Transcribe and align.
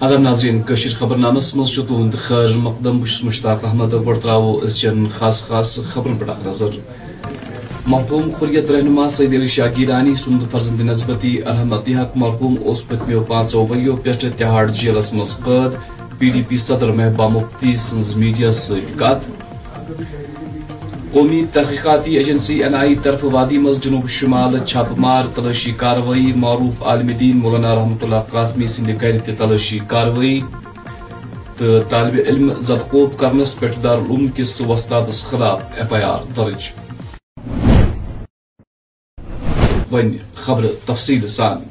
ادب 0.00 0.20
ناظرین 0.20 0.62
کشیر 0.62 0.94
خبر 0.94 1.16
نامس 1.16 1.54
مز 1.56 1.74
تہد 1.78 2.14
خیر 2.18 2.56
مقدم 2.56 2.98
بس 2.98 3.22
مشتاق 3.24 3.64
احمد 3.64 3.92
گو 3.94 4.14
ترو 4.14 4.60
ازچن 4.64 5.06
خاص 5.08 5.42
خاص 5.48 5.78
خبرن 5.90 6.16
پہ 6.18 6.30
اخ 6.30 6.46
نظر 6.46 6.78
مرحوم 7.86 8.30
خریت 8.40 8.70
رہنما 8.70 9.08
سعید 9.08 9.34
علی 9.34 9.48
شاہ 9.48 10.14
سند 10.16 10.42
فرزند 10.50 10.80
نسبتی 10.90 11.36
الحمد 11.44 11.88
حق 11.98 12.16
مرحوم 12.16 12.54
اس 12.64 12.86
پتمیو 12.88 13.20
پانچو 13.24 13.66
وریو 13.66 13.96
پہ 13.96 14.12
تہاڑ 14.38 14.66
جیلس 14.70 15.12
مز 15.14 15.36
قید 15.44 15.72
پی 16.18 16.30
ڈی 16.30 16.42
پی 16.48 16.56
صدر 16.58 16.92
محبوبہ 16.92 17.28
مفتی 17.28 17.76
سنز 17.80 18.16
میڈیا 18.16 18.52
ست 18.52 18.98
قومی 21.12 21.46
تحقیقاتی 21.52 22.18
ایجنسی 22.18 22.62
این 22.64 22.74
آئی 22.74 22.96
طرف 22.96 23.24
وادی 23.24 23.58
مز 23.58 23.80
جنوب 23.80 24.08
شمال 24.08 24.58
چھاپ 24.64 24.98
مار 24.98 25.24
تلاشی 25.36 25.72
کاروائی 25.72 26.32
معروف 26.32 26.82
عالم 26.82 27.12
دین 27.12 27.36
مولانا 27.36 27.74
رحمت 27.74 28.02
اللہ 28.04 28.30
قاسمی 28.32 28.66
سند 28.66 28.90
گر 29.02 29.18
تلاشی 29.38 29.78
کاروائی 29.88 30.40
تو 31.58 31.80
طالب 31.90 32.18
علم 32.26 32.52
زدقوب 32.60 33.18
کرنس 33.20 33.58
پہ 33.60 33.66
دارالعلوم 33.82 34.26
کس 34.36 34.60
وستادس 34.60 35.24
خلاف 35.30 35.62
ایف 35.76 35.92
آئی 35.92 36.04
آر 36.04 36.20
درج. 36.36 36.70
ون 39.92 40.16
خبر 40.34 40.66
تفصیل 40.86 41.26
سان. 41.26 41.62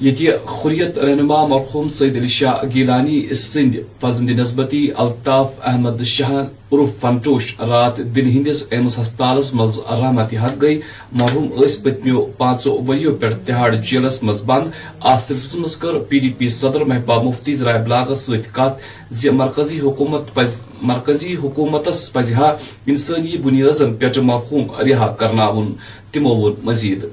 یہ 0.00 0.30
خریت 0.46 0.98
رہنما 0.98 1.46
مرحوم 1.46 1.88
سعید 1.88 2.16
علی 2.16 2.28
شاہ 2.28 2.62
گیلانی 2.74 3.34
سند 3.34 3.74
فضند 4.00 4.30
نسبتی 4.30 4.88
الطاف 4.96 5.52
احمد 5.62 6.02
شاہ 6.04 6.32
عرف 6.72 7.00
فنٹوش 7.00 7.54
رات 7.60 7.98
دن 8.16 8.26
ہندس 8.26 8.64
ایمس 8.70 8.98
ہسپتالس 8.98 9.54
مز 9.54 9.78
رحمت 9.90 10.34
حق 10.42 10.60
گئی۔ 10.62 10.80
مرحوم 11.12 11.48
اس 11.56 11.82
پتمیو 11.82 12.24
پانچو 12.38 12.72
وریو 12.88 13.14
پہ 13.14 13.26
تہاڑ 13.46 13.74
جیلس 13.74 14.22
مز 14.22 14.42
بند۔ 14.46 14.70
ات 15.00 15.20
سلسلس 15.20 15.56
مز 15.56 15.76
کر 15.76 15.98
پی 16.08 16.18
ڈی 16.18 16.32
پی 16.38 16.48
صدر 16.48 16.84
محبوبہ 16.90 17.22
مفتی 17.22 17.54
ذرائع 17.54 17.82
بلاغس 17.82 18.26
ست 18.26 18.54
کت 18.54 19.12
زی 19.14 19.30
مرکزی 19.30 19.80
حکومت 19.80 20.34
پز 20.34 20.60
مرکزی 20.82 21.34
حکومتس 21.42 22.12
پزہا 22.12 22.54
انسانی 22.86 23.36
بنیادن 23.44 23.94
پہ 23.94 24.20
مرحوم 24.20 24.64
رہا 24.86 25.14
کرناون۔ 25.18 25.74
تمو 26.12 26.34
وون 26.36 26.54
مزید۔ 26.62 27.04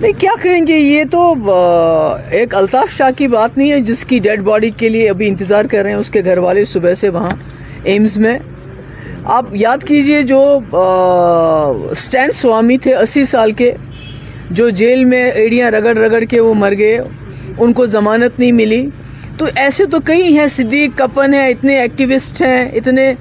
نہیں، 0.00 0.12
کیا 0.18 0.30
کہیں 0.42 0.66
گے؟ 0.66 0.76
یہ 0.76 1.04
تو 1.10 1.32
ایک 2.30 2.54
الطاف 2.54 2.96
شاہ 2.96 3.10
کی 3.16 3.26
بات 3.28 3.56
نہیں 3.58 3.70
ہے، 3.72 3.80
جس 3.80 4.04
کی 4.04 4.18
ڈیڈ 4.18 4.40
باڈی 4.42 4.70
کے 4.76 4.88
لیے 4.88 5.08
ابھی 5.10 5.26
انتظار 5.28 5.64
کر 5.70 5.82
رہے 5.82 5.90
ہیں 5.90 5.96
اس 5.96 6.10
کے 6.10 6.22
گھر 6.24 6.38
والے 6.38 6.64
صبح 6.64 6.94
سے 7.00 7.08
وہاں 7.08 7.30
ایمز 7.84 8.16
میں۔ 8.18 8.38
آپ 9.34 9.54
یاد 9.54 9.84
کیجیے 9.86 10.22
جو 10.22 10.40
سٹین 11.96 12.32
سوامی 12.32 12.78
تھے 12.82 12.94
اسی 12.94 13.24
سال 13.24 13.50
کے، 13.58 13.72
جو 14.50 14.68
جیل 14.80 15.04
میں 15.04 15.24
ایڑیاں 15.30 15.70
رگڑ 15.70 15.96
رگڑ 15.98 16.22
کے 16.30 16.40
وہ 16.40 16.54
مر 16.54 16.72
گئے، 16.78 16.98
ان 17.58 17.72
کو 17.72 17.86
ضمانت 17.86 18.38
نہیں 18.38 18.52
ملی۔ 18.52 18.86
تو 19.38 19.46
ایسے 19.54 19.84
تو 19.92 20.00
کئی 20.04 20.36
ہیں، 20.38 20.48
صدیق، 20.48 20.98
کپن 20.98 21.34
ہیں، 21.34 21.48
اتنے 21.48 21.78
ایکٹیوسٹ 21.80 22.40
ہیں، 22.42 22.64
اتنے 22.70 23.12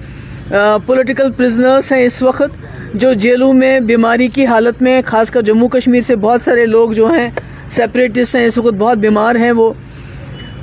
پولیٹیکل 0.86 1.32
پرزنرس 1.38 1.92
ہیں 1.92 2.04
اس 2.06 2.22
وقت۔ 2.22 2.58
جو 2.94 3.12
جیلوں 3.14 3.52
میں 3.54 3.80
بیماری 3.80 4.28
کی 4.28 4.46
حالت 4.46 4.82
میں، 4.82 5.02
خاص 5.06 5.30
کر 5.32 5.42
جموں 5.42 5.68
کشمیر 5.70 6.02
سے 6.02 6.16
بہت 6.16 6.42
سارے 6.42 6.66
لوگ 6.66 6.92
جو 6.92 7.08
ہیں 7.08 7.30
سیپریٹس 7.72 8.36
ہیں، 8.36 8.46
اس 8.46 8.58
وقت 8.58 8.74
بہت 8.78 8.98
بیمار 8.98 9.36
ہیں 9.36 9.52
وہ۔ 9.52 9.72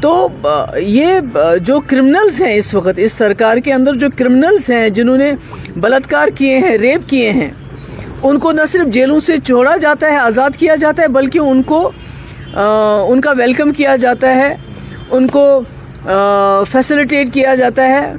تو 0.01 0.29
یہ 0.77 1.21
جو 1.63 1.79
کرمنلز 1.87 2.41
ہیں 2.43 2.55
اس 2.55 2.75
وقت، 2.75 2.95
اس 2.97 3.13
سرکار 3.13 3.57
کے 3.57 3.73
اندر 3.73 3.95
جو 3.95 4.09
کرمنلز 4.17 4.69
ہیں، 4.71 4.89
جنہوں 4.89 5.17
نے 5.17 5.33
بلاتکار 5.77 6.29
کیے 6.35 6.59
ہیں 6.59 6.77
ریپ 6.79 7.09
کیے 7.09 7.31
ہیں، 7.31 7.51
ان 8.23 8.39
کو 8.39 8.53
نہ 8.53 8.67
صرف 8.69 8.93
جیلوں 8.95 9.21
سے 9.21 9.37
چھوڑا 9.47 9.77
جاتا 9.77 10.11
ہے، 10.13 10.17
آزاد 10.19 10.59
کیا 10.59 10.75
جاتا 10.77 11.03
ہے، 11.03 11.09
بلکہ 11.09 11.39
ان 11.39 11.63
کو 11.63 11.91
ان 13.09 13.21
کا 13.21 13.33
ویلکم 13.39 13.73
کیا 13.73 13.97
جاتا 13.97 14.35
ہے، 14.35 14.55
ان 15.11 15.27
کو 15.27 15.61
فیسلیٹیٹ 16.73 17.33
کیا 17.35 17.55
جاتا 17.55 17.89
ہے 17.89 18.13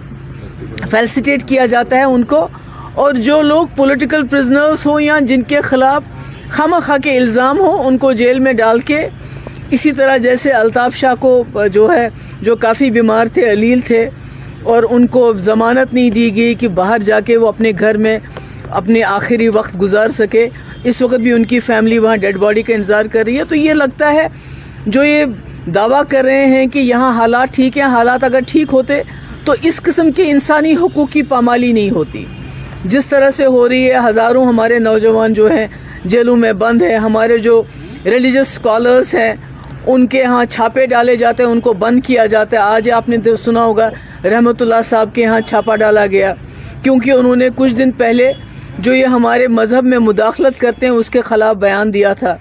فیلسیٹیٹ 0.91 1.47
کیا 1.47 1.65
جاتا 1.65 1.97
ہے 1.97 2.03
ان 2.03 2.23
کو۔ 2.23 2.47
اور 2.93 3.13
جو 3.13 3.41
لوگ 3.41 3.67
پولیٹیکل 3.75 4.27
پرزنرز 4.27 4.85
ہوں 4.87 5.01
یا 5.01 5.17
جن 5.21 5.41
کے 5.41 5.61
خلاف 5.61 6.03
خامہ 6.49 6.75
خواہ 6.85 6.97
کے 6.97 7.17
الزام 7.17 7.59
ہوں، 7.59 7.83
ان 7.83 7.97
کو 7.97 8.11
جیل 8.11 8.39
میں 8.39 8.53
ڈال 8.53 8.79
کے 8.79 9.07
اسی 9.71 9.91
طرح 9.91 10.17
جیسے 10.17 10.51
الطاف 10.51 10.95
شاہ 10.95 11.15
کو 11.19 11.43
جو 11.73 11.91
ہے، 11.91 12.07
جو 12.41 12.55
کافی 12.55 12.91
بیمار 12.91 13.27
تھے، 13.33 13.51
علیل 13.51 13.79
تھے، 13.79 14.09
اور 14.63 14.83
ان 14.89 15.07
کو 15.07 15.33
ضمانت 15.33 15.93
نہیں 15.93 16.09
دی 16.09 16.35
گئی 16.35 16.55
کہ 16.55 16.67
باہر 16.67 16.99
جا 16.99 17.19
کے 17.19 17.37
وہ 17.37 17.47
اپنے 17.47 17.71
گھر 17.79 17.97
میں 17.97 18.17
اپنے 18.69 19.03
آخری 19.03 19.47
وقت 19.47 19.79
گزار 19.81 20.09
سکے۔ 20.09 20.47
اس 20.83 21.01
وقت 21.01 21.19
بھی 21.19 21.31
ان 21.31 21.45
کی 21.45 21.59
فیملی 21.59 21.99
وہاں 21.99 22.17
ڈیڈ 22.17 22.37
باڈی 22.37 22.61
کا 22.61 22.73
انتظار 22.73 23.05
کر 23.05 23.23
رہی 23.25 23.37
ہے۔ 23.37 23.43
تو 23.43 23.55
یہ 23.55 23.73
لگتا 23.73 24.11
ہے، 24.13 24.27
جو 24.85 25.03
یہ 25.03 25.25
دعویٰ 25.75 26.01
کر 26.09 26.23
رہے 26.23 26.45
ہیں 26.45 26.65
کہ 26.67 26.79
یہاں 26.79 27.11
حالات 27.11 27.55
ٹھیک 27.55 27.77
ہیں، 27.77 27.85
حالات 27.85 28.23
اگر 28.23 28.39
ٹھیک 28.47 28.73
ہوتے 28.73 29.01
تو 29.45 29.53
اس 29.61 29.81
قسم 29.81 30.11
کی 30.11 30.29
انسانی 30.29 30.75
حقوق 30.75 31.11
کی 31.11 31.23
پامالی 31.23 31.71
نہیں 31.71 31.89
ہوتی۔ 31.91 32.25
جس 32.85 33.07
طرح 33.07 33.31
سے 33.31 33.45
ہو 33.45 33.69
رہی 33.69 33.91
ہے، 33.91 33.97
ہزاروں 34.07 34.45
ہمارے 34.45 34.79
نوجوان 34.79 35.33
جو 35.33 35.51
ہیں، 35.51 35.67
جیلوں 36.05 36.35
میں 36.35 36.53
بند 36.53 36.81
ہیں، 36.81 36.97
ہمارے 36.97 37.37
جو 37.37 37.63
ریلیجس 38.05 38.51
اسکالرس 38.51 39.15
ہیں، 39.15 39.33
ان 39.87 40.07
کے 40.07 40.23
ہاں 40.23 40.45
چھاپے 40.45 40.85
ڈالے 40.85 41.15
جاتے 41.15 41.43
ہیں، 41.43 41.49
ان 41.49 41.59
کو 41.59 41.73
بند 41.73 41.99
کیا 42.05 42.25
جاتا 42.25 42.57
ہے۔ 42.57 42.61
آج 42.61 42.91
آپ 42.91 43.09
نے 43.09 43.35
سنا 43.35 43.63
ہوگا 43.63 43.89
رحمت 44.23 44.61
اللہ 44.61 44.81
صاحب 44.85 45.09
کے 45.13 45.25
ہاں 45.25 45.39
چھاپا 45.41 45.75
ڈالا 45.75 46.05
گیا۔ 46.05 46.33
کیونکہ 46.83 47.11
انہوں 47.11 47.35
نے 47.35 47.47
کچھ 47.55 47.75
دن 47.75 47.91
پہلے 47.91 48.31
جو 48.79 48.93
یہ 48.93 49.05
ہمارے 49.05 49.47
مذہب 49.47 49.83
میں 49.83 49.99
مداخلت 49.99 50.59
کرتے 50.59 50.85
ہیں، 50.85 50.93
اس 50.93 51.09
کے 51.09 51.21
خلاف 51.21 51.55
بیان 51.55 51.93
دیا 51.93 52.13
تھا۔ 52.13 52.37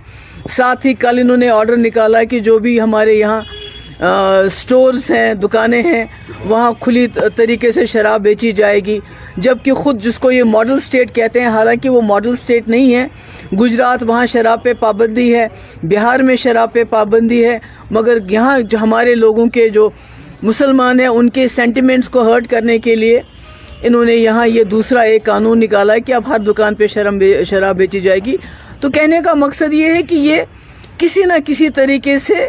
ساتھ 0.50 0.86
ہی 0.86 0.94
کل 0.94 1.18
انہوں 1.18 1.36
نے 1.36 1.48
آرڈر 1.48 1.76
نکالا 1.76 2.24
کہ 2.24 2.40
جو 2.40 2.58
بھی 2.58 2.80
ہمارے 2.80 3.14
یہاں 3.14 3.40
سٹورز 4.50 5.10
ہیں، 5.10 5.34
دکانیں 5.34 5.82
ہیں، 5.82 6.04
وہاں 6.44 6.72
کھلی 6.80 7.06
طریقے 7.36 7.70
سے 7.72 7.84
شراب 7.86 8.20
بیچی 8.22 8.52
جائے 8.52 8.80
گی۔ 8.80 8.98
جبکہ 9.36 9.72
خود 9.72 10.02
جس 10.02 10.18
کو 10.18 10.30
یہ 10.30 10.44
ماڈل 10.44 10.80
سٹیٹ 10.80 11.14
کہتے 11.14 11.40
ہیں، 11.40 11.46
حالانکہ 11.46 11.88
وہ 11.88 12.00
ماڈل 12.00 12.36
سٹیٹ 12.36 12.68
نہیں 12.68 12.94
ہے، 12.94 13.06
گجرات 13.56 14.02
وہاں 14.02 14.26
شراب 14.26 14.62
پہ 14.62 14.72
پابندی 14.72 15.34
ہے، 15.34 15.46
بہار 15.82 16.20
میں 16.20 16.36
شراب 16.36 16.72
پہ 16.72 16.84
پابندی 16.84 17.44
ہے، 17.44 17.58
مگر 17.90 18.18
یہاں 18.30 18.60
جو 18.60 18.78
ہمارے 18.78 19.14
لوگوں 19.14 19.46
کے 19.46 19.68
جو 19.68 19.88
مسلمان 20.42 21.00
ہیں، 21.00 21.06
ان 21.06 21.30
کے 21.30 21.48
سینٹیمنٹس 21.48 22.08
کو 22.08 22.22
ہرٹ 22.22 22.46
کرنے 22.46 22.78
کے 22.78 22.94
لیے 22.96 23.20
انہوں 23.82 24.04
نے 24.04 24.14
یہاں 24.14 24.46
یہ 24.46 24.64
دوسرا 24.64 25.00
ایک 25.00 25.24
قانون 25.24 25.60
نکالا 25.60 25.94
ہے 25.94 26.00
کہ 26.00 26.12
اب 26.12 26.28
ہر 26.28 26.38
دکان 26.38 26.74
پہ 26.74 26.86
شرم 26.86 27.18
شراب 27.46 27.76
بیچی 27.76 28.00
جائے 28.00 28.20
گی۔ 28.26 28.36
تو 28.80 28.90
کہنے 28.90 29.18
کا 29.24 29.34
مقصد 29.34 29.74
یہ 29.74 29.94
ہے 29.94 30.02
کہ 30.02 30.14
یہ 30.14 30.42
کسی 30.98 31.22
نہ 31.22 31.32
کسی 31.46 31.68
طریقے 31.68 32.18
سے 32.18 32.48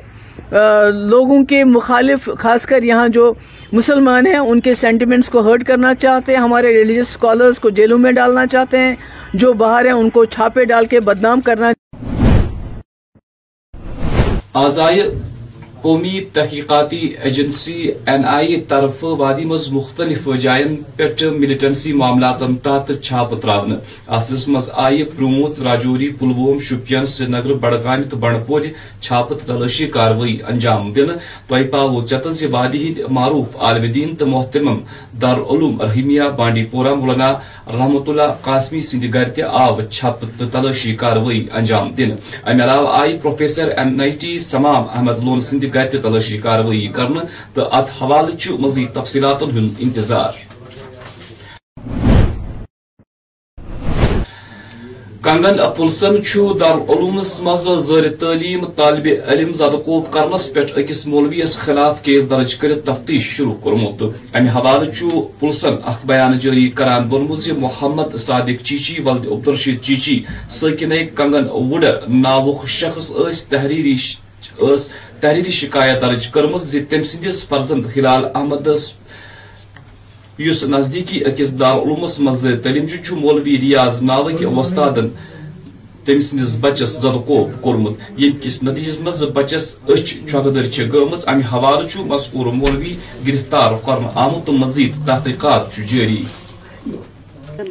لوگوں 0.51 1.43
کے 1.45 1.63
مخالف، 1.63 2.29
خاص 2.39 2.65
کر 2.65 2.83
یہاں 2.83 3.07
جو 3.07 3.33
مسلمان 3.71 4.27
ہیں، 4.27 4.37
ان 4.37 4.59
کے 4.59 4.73
سینٹیمنٹس 4.75 5.29
کو 5.29 5.41
ہرٹ 5.41 5.63
کرنا 5.63 5.93
چاہتے 5.95 6.35
ہیں، 6.35 6.39
ہمارے 6.39 6.73
ریلیجس 6.73 7.09
اسکالرس 7.09 7.59
کو 7.59 7.69
جیلوں 7.79 7.97
میں 7.97 8.11
ڈالنا 8.11 8.45
چاہتے 8.45 8.79
ہیں، 8.79 8.95
جو 9.33 9.53
باہر 9.53 9.85
ہیں، 9.85 9.93
ان 9.93 10.09
کو 10.09 10.25
چھاپے 10.25 10.65
ڈال 10.65 10.85
کے 10.85 10.99
بدنام 11.09 11.41
کرنا 11.41 11.71
آزائے 14.53 15.09
قومی 15.81 16.19
تحقیقاتی 16.33 17.01
ایجنسی 17.23 17.81
این 18.07 18.25
آئی 18.25 18.55
طرف 18.67 19.03
وادی 19.03 19.45
مز 19.45 19.71
مختلف 19.73 20.27
جائن 20.41 20.75
پہ 20.95 21.29
ملٹنسی 21.39 21.93
معاملات 21.93 22.43
تحت 22.63 22.91
چھاپ 23.01 23.39
تراؤن 23.41 23.73
اصلس 24.17 24.47
مز 24.47 24.69
آئی 24.85 25.03
پروموت 25.03 25.59
راجوری 25.65 26.09
پلووم 26.19 26.59
شپین 26.59 27.05
سری 27.05 27.31
نگر 27.31 27.53
بڑگام 27.61 28.03
تو 28.09 28.17
بنڈپور 28.17 28.61
چھاپ 29.01 29.33
تلاشی 29.45 29.87
کاروی 29.87 30.37
انجام 30.47 30.91
دن۔ 30.95 31.09
تہ 31.47 31.63
پاو 31.71 32.05
چت 32.05 32.27
وادی 32.51 32.87
ہند 32.87 32.99
معروف 33.11 33.55
عالم 33.59 33.85
دین 33.91 34.15
تو 34.15 34.25
محتمم 34.25 34.79
دارالعلوم 35.21 35.81
رحیمیہ 35.81 36.23
بانڈی 36.37 36.63
پورہ 36.71 36.93
مولانا 36.95 37.31
رحمت 37.73 38.09
اللہ 38.09 38.31
قاسمی 38.43 38.81
سند 38.81 39.03
گر 39.13 39.43
آو 39.43 39.81
چھپ 39.81 40.25
تو 40.37 40.45
تلاشی 40.51 40.95
کاروی 40.95 41.45
انجام 41.51 41.91
دن۔ 41.97 42.11
امہ 42.43 42.63
علاوہ 42.63 42.87
آئی 42.99 43.17
پروفیسر 43.17 43.67
این 43.77 44.01
آئی 44.01 44.11
ٹی 44.21 44.39
سمام 44.39 44.83
احمد 44.93 45.23
لون 45.23 45.41
سند 45.41 45.63
گر 45.73 45.89
تہ 45.91 45.97
تلاشی 46.03 46.37
کاروی 46.37 46.87
کرنے 46.95 47.25
تو 47.53 47.67
ات 47.71 47.87
حوالہ 48.01 48.51
مزید 48.59 48.93
تفصیلات 48.93 49.43
ہند 49.43 49.69
انتظار۔ 49.79 50.47
کنگن 55.23 55.57
پلسن 55.77 56.15
دارالعلومس 56.59 57.31
مز 57.41 57.67
زیر 57.87 58.07
تعلیم 58.19 58.65
طالب 58.75 59.07
علم 59.27 59.51
زدقوب 59.51 60.11
کرنس 60.13 60.53
پہ 60.53 60.59
اکس 60.75 61.05
مولویس 61.07 61.57
خلاف 61.57 62.01
کیس 62.03 62.29
درج 62.29 62.55
کر 62.55 62.71
تفتیش 62.85 63.27
شروع 63.29 63.53
کورمت۔ 63.53 64.03
امہ 64.33 64.49
حوالہ 64.49 65.19
پلسن 65.39 65.75
اخ 65.83 66.05
بیان 66.05 66.37
جاری 66.39 66.67
کران 66.69 67.07
وونمت 67.11 67.47
محمد 67.57 68.15
صادق 68.17 68.63
چیچی، 68.63 69.01
ولد 69.01 69.25
عبدالرشید 69.27 69.81
چیچی 69.81 70.23
ساکن 70.49 70.93
کنگن 71.15 71.49
وڈر 71.49 71.95
ناوک 72.07 72.67
شخص 72.67 73.11
اس 73.11 73.43
تحریری 73.43 73.95
تحریری 75.21 75.51
شکایت 75.51 76.01
درج 76.01 76.27
کرم 76.33 76.57
جی 76.71 76.79
تم 76.89 77.03
سندس 77.11 77.37
فرزند 77.49 77.85
ہلال 77.95 78.25
احمد 78.35 78.67
یس 80.39 80.63
نزدیکی 80.73 81.23
اکس 81.25 81.49
دارالعلومس 81.59 82.19
مز 82.25 82.45
تعلیم 82.63 82.85
چھ 82.87 83.13
مولوی 83.23 83.57
ریاض 83.61 84.01
ناوک 84.09 84.41
وستادن 84.57 85.07
تم 86.05 86.19
سندس 86.29 86.55
بچس 86.61 86.91
زدکوب 87.01 87.49
کورمت 87.61 87.95
یم 88.21 88.37
کس 88.43 88.61
نتیجس 88.63 88.99
مز 89.05 89.23
بچس 89.35 89.65
اچھ 89.93 90.13
چوکدر 90.29 90.69
چھ 90.73 90.89
گمت 90.93 91.27
امہ 91.27 91.45
حوالہ 91.51 91.87
چھ 91.87 92.07
مذکور 92.11 92.45
مولوی 92.61 92.95
گرفتار 93.27 93.71
کرن 93.85 94.05
آمت 94.23 94.45
تو 94.45 94.53
مزید 94.61 95.05
تحقیقات 95.07 95.73
چھ 95.75 95.93
جاری 95.93 96.23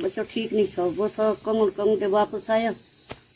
بچہ 0.02 0.20
ٹھیک 0.32 0.52
نہیں 0.52 0.66
تھا، 0.74 0.84
وہ 0.96 1.08
تھا 1.14 1.32
کنگل 1.44 1.68
کنگ 1.76 1.96
کے 2.00 2.06
واپس 2.06 2.50
آیا، 2.50 2.70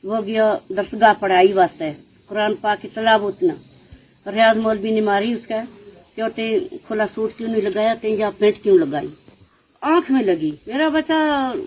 وہ 0.04 0.20
گیا 0.26 0.54
درسگاہ 0.76 1.12
پڑھائی 1.20 1.52
واسطے، 1.52 1.90
قرآن 2.28 2.54
پاک 2.60 2.82
کی 2.82 2.88
تلاوت 2.94 3.42
نہ۔ 3.42 3.52
ریاض 4.26 4.56
مولوی 4.58 4.90
نے 4.90 5.00
ماری 5.00 5.32
اس 5.32 5.46
کا 5.46 5.60
کہ 6.16 6.22
تے 6.36 6.58
کھلا 6.86 7.06
سوٹ 7.14 7.30
کیوں 7.36 7.48
نہیں 7.48 7.62
لگایا؟ 7.62 7.94
تے 7.94 8.08
یا 8.08 8.30
پینٹ 8.38 8.62
کیوں 8.62 8.78
لگائی؟ 8.78 9.08
آنکھ 9.80 10.10
میں 10.12 10.22
لگی۔ 10.22 10.50
میرا 10.66 10.88
بچہ 10.88 11.12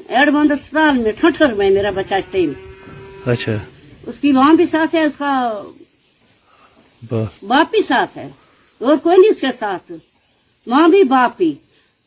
ایڈ 0.07 0.30
بند 0.30 0.52
اسپتال 0.52 0.98
میں 0.98 1.12
ٹھٹر 1.12 1.54
میں 1.54 1.69
میرا 1.69 1.90
بچہ 1.92 2.16
اس 2.16 2.24
ٹائم۔ 2.31 2.52
اچھا۔ 3.25 3.52
اس 4.07 4.16
کی 4.22 4.31
وہاں 4.31 4.54
بھی 4.54 4.66
ساتھ 4.72 4.96
ہے 4.96 5.04
اس 5.04 5.12
کا 5.18 5.62
باپ 7.44 7.72
بھی 7.72 7.81
ساتھ 7.88 8.18
ہے۔ 8.18 8.30
اور 8.81 8.98
کوئی 8.98 9.18
نہیں 9.18 9.31
اس 9.31 9.42
کے 9.42 9.48
ساتھ۔ 9.60 9.92
ماں 10.68 10.88
بھی 10.88 11.04
باپ 11.04 11.38
بھی۔ 11.38 11.54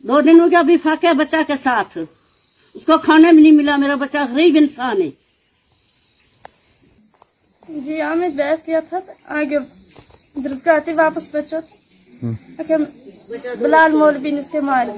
دو 0.05 0.21
دن 0.21 0.41
ہو 0.41 0.51
گیا 0.51 0.59
ابھی 0.59 0.77
فاقہ 0.77 1.13
بچہ 1.13 1.37
کے 1.47 1.53
ساتھ۔ 1.63 1.99
اس 2.75 2.83
کو 2.87 2.99
کھانے 2.99 3.33
میں 3.33 3.43
نہیں 3.43 3.53
ملا۔ 3.53 3.77
میرا 3.77 3.95
بچہ 3.95 4.19
غریب 4.31 4.57
انسان 4.61 5.03
ہے۔ 5.03 5.11
جی 7.69 8.03
ہم 8.03 8.19
نے 8.19 8.29
بحث 8.29 8.65
کیا 8.65 8.81
تھا 8.81 8.99
آگے 9.25 9.59
درسگاہ 10.45 10.77
آتے 10.77 10.93
واپس 10.95 11.29
بچو 11.33 11.59
بلال 13.61 13.93
مولوی 13.93 14.31
نے 14.31 14.41
اس 14.41 14.51
کے 14.53 14.61
مارے 14.69 14.93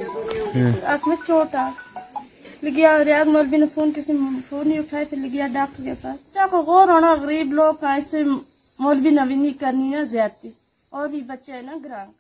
آنکھ 0.93 1.09
میں 1.09 1.17
چوٹ 1.27 1.55
آ 1.55 1.69
لگیا 2.63 2.91
ریاض 3.05 3.29
مولوی 3.29 3.57
نے 3.57 3.67
فون 3.75 3.91
کسی 3.97 4.13
فون 4.49 4.69
نہیں 4.69 4.79
اٹھایا 4.79 5.05
پھر 5.11 5.19
لگیا 5.19 5.47
ڈاکٹر 5.53 5.83
کے 5.85 5.93
پاس۔ 6.01 6.19
چاہ 6.35 6.47
کو 6.51 6.61
غور 6.63 6.89
ہونا 6.89 7.15
غریب 7.23 7.53
لوگ 7.53 7.85
ایسے 7.85 8.23
مولوی 8.79 9.11
نہیں 9.11 9.59
کرنی 9.61 9.89
نا 9.91 10.03
زیادتی۔ 10.11 10.49
اور 10.93 11.09
بھی 11.09 11.21
بچے 11.27 11.53
ہیں 11.53 11.63
نا 11.63 11.77
گرانگ 11.85 12.11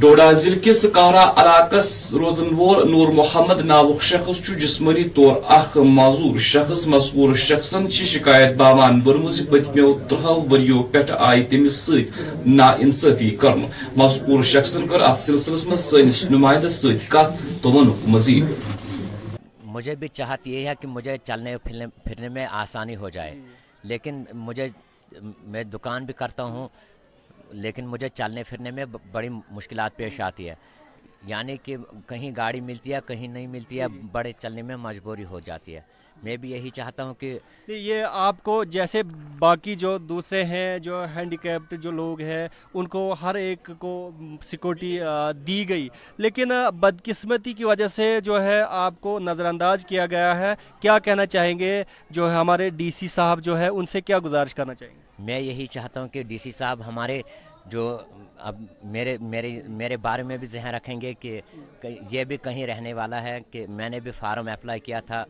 ڈوڈا 0.00 0.30
ضلع 0.42 0.56
کس 0.62 0.80
کہرا 0.94 1.22
علاقس 1.40 1.86
روزن 2.20 2.48
وول 2.54 2.90
نور 2.90 3.12
محمد 3.18 3.60
ناوک 3.66 4.02
شخص 4.02 4.40
جسمانی 4.62 5.04
طور 5.14 5.36
اخ 5.56 5.76
معذور 5.76 6.38
شخص 6.48 6.86
مذکور 6.94 7.34
شخصن 7.44 7.88
چھ 7.90 8.04
شکایت 8.12 8.56
باوان 8.56 9.00
برمز 9.04 9.40
پتمو 9.50 9.92
ترہو 10.08 10.34
وریو 10.50 10.82
پہ 10.92 11.02
آئی 11.18 11.44
تمس 11.50 11.76
ست 11.86 12.46
نا 12.46 12.68
انصافی 12.84 13.30
کرم 13.40 13.64
مذکور 13.96 14.42
شخصن 14.52 14.86
کر 14.88 15.00
ات 15.08 15.18
سلسلس 15.18 15.66
مز 15.66 15.84
سنس 15.90 16.24
نمائندس 16.30 16.80
ست 16.82 17.10
کت 17.12 17.62
تو 17.62 17.82
مزید 18.06 18.44
مجھے 19.74 19.94
بھی 19.94 20.08
چاہت 20.08 20.46
یہ 20.46 20.68
ہے 20.68 20.74
کہ 20.80 20.88
مجھے 20.88 21.16
چلنے 21.24 21.56
پھرنے 21.62 21.86
پھرنے 22.04 22.28
میں 22.36 22.46
آسانی 22.50 22.96
ہو 22.96 23.08
جائے، 23.08 23.34
لیکن 23.84 24.22
مجھے، 24.34 24.68
میں 25.52 25.62
دکان 25.64 26.04
بھی 26.04 26.14
کرتا 26.18 26.42
ہوں 26.42 26.68
لیکن 27.50 27.86
مجھے 27.86 28.08
چلنے 28.08 28.42
پھرنے 28.42 28.70
میں 28.70 28.84
بڑی 29.12 29.28
مشکلات 29.28 29.96
پیش 29.96 30.20
آتی 30.20 30.48
ہے۔ 30.48 30.54
یعنی 31.26 31.56
کہ 31.62 31.76
کہیں 32.06 32.30
گاڑی 32.36 32.60
ملتی 32.60 32.94
ہے، 32.94 32.98
کہیں 33.06 33.28
نہیں 33.28 33.46
ملتی 33.46 33.80
ہے، 33.80 33.88
بڑے 34.12 34.32
چلنے 34.38 34.62
میں 34.62 34.76
مجبوری 34.76 35.24
ہو 35.24 35.40
جاتی 35.40 35.76
ہے۔ 35.76 35.80
میں 36.22 36.36
بھی 36.36 36.50
یہی 36.50 36.70
چاہتا 36.70 37.04
ہوں 37.04 37.14
کہ 37.14 37.38
یہ 37.68 38.04
آپ 38.10 38.42
کو 38.42 38.64
جیسے 38.64 39.02
باقی 39.38 39.76
جو 39.76 39.98
دوسرے 39.98 40.44
ہیں، 40.44 40.78
جو 40.78 41.04
ہینڈی 41.16 41.36
کیپڈ 41.36 41.80
جو 41.80 41.90
لوگ 41.90 42.20
ہیں، 42.20 42.48
ان 42.74 42.88
کو 42.88 43.14
ہر 43.22 43.34
ایک 43.34 43.70
کو 43.78 44.10
سیکورٹی 44.42 45.00
دی 45.46 45.68
گئی۔ 45.68 45.88
لیکن 46.16 46.48
بدقسمتی 46.80 47.52
کی 47.52 47.64
وجہ 47.64 47.88
سے 47.88 48.20
جو 48.20 48.42
ہے 48.42 48.62
آپ 48.68 48.94
کو 49.00 49.18
نظر 49.18 49.44
انداز 49.44 49.86
کیا 49.86 50.06
گیا 50.06 50.38
ہے۔ 50.38 50.54
کیا 50.80 50.98
کہنا 50.98 51.26
چاہیں 51.26 51.58
گے 51.58 51.82
جو 52.10 52.30
ہے 52.30 52.36
ہمارے 52.36 52.68
ڈی 52.68 52.90
سی 52.90 53.08
صاحب 53.08 53.40
جو 53.40 53.58
ہے، 53.58 53.68
ان 53.68 53.86
سے 53.86 54.00
کیا 54.00 54.18
گزارش 54.18 54.54
کرنا 54.54 54.74
چاہیں 54.74 54.94
گے؟ 54.94 55.05
میں 55.18 55.40
یہی 55.40 55.66
چاہتا 55.66 56.00
ہوں 56.00 56.08
کہ 56.08 56.22
ڈی 56.22 56.38
سی 56.38 56.50
صاحب 56.50 56.86
ہمارے 56.86 57.22
جو 57.66 57.98
اب 58.36 58.56
میرے 58.84 59.16
میرے 59.20 59.62
میرے 59.68 59.96
بارے 59.96 60.22
میں 60.22 60.36
بھی 60.36 60.46
ذہن 60.46 60.74
رکھیں 60.74 61.00
گے 61.00 61.14
کہ 61.14 61.40
یہ 62.10 62.24
بھی 62.24 62.36
کہیں 62.36 62.66
رہنے 62.66 62.92
والا 62.94 63.22
ہے 63.22 63.38
کہ 63.50 63.66
میں 63.68 63.88
نے 63.88 64.00
بھی 64.00 64.10
فارم 64.10 64.48
اپلائی 64.48 64.80
کیا 64.80 65.00
تھا۔ 65.00 65.24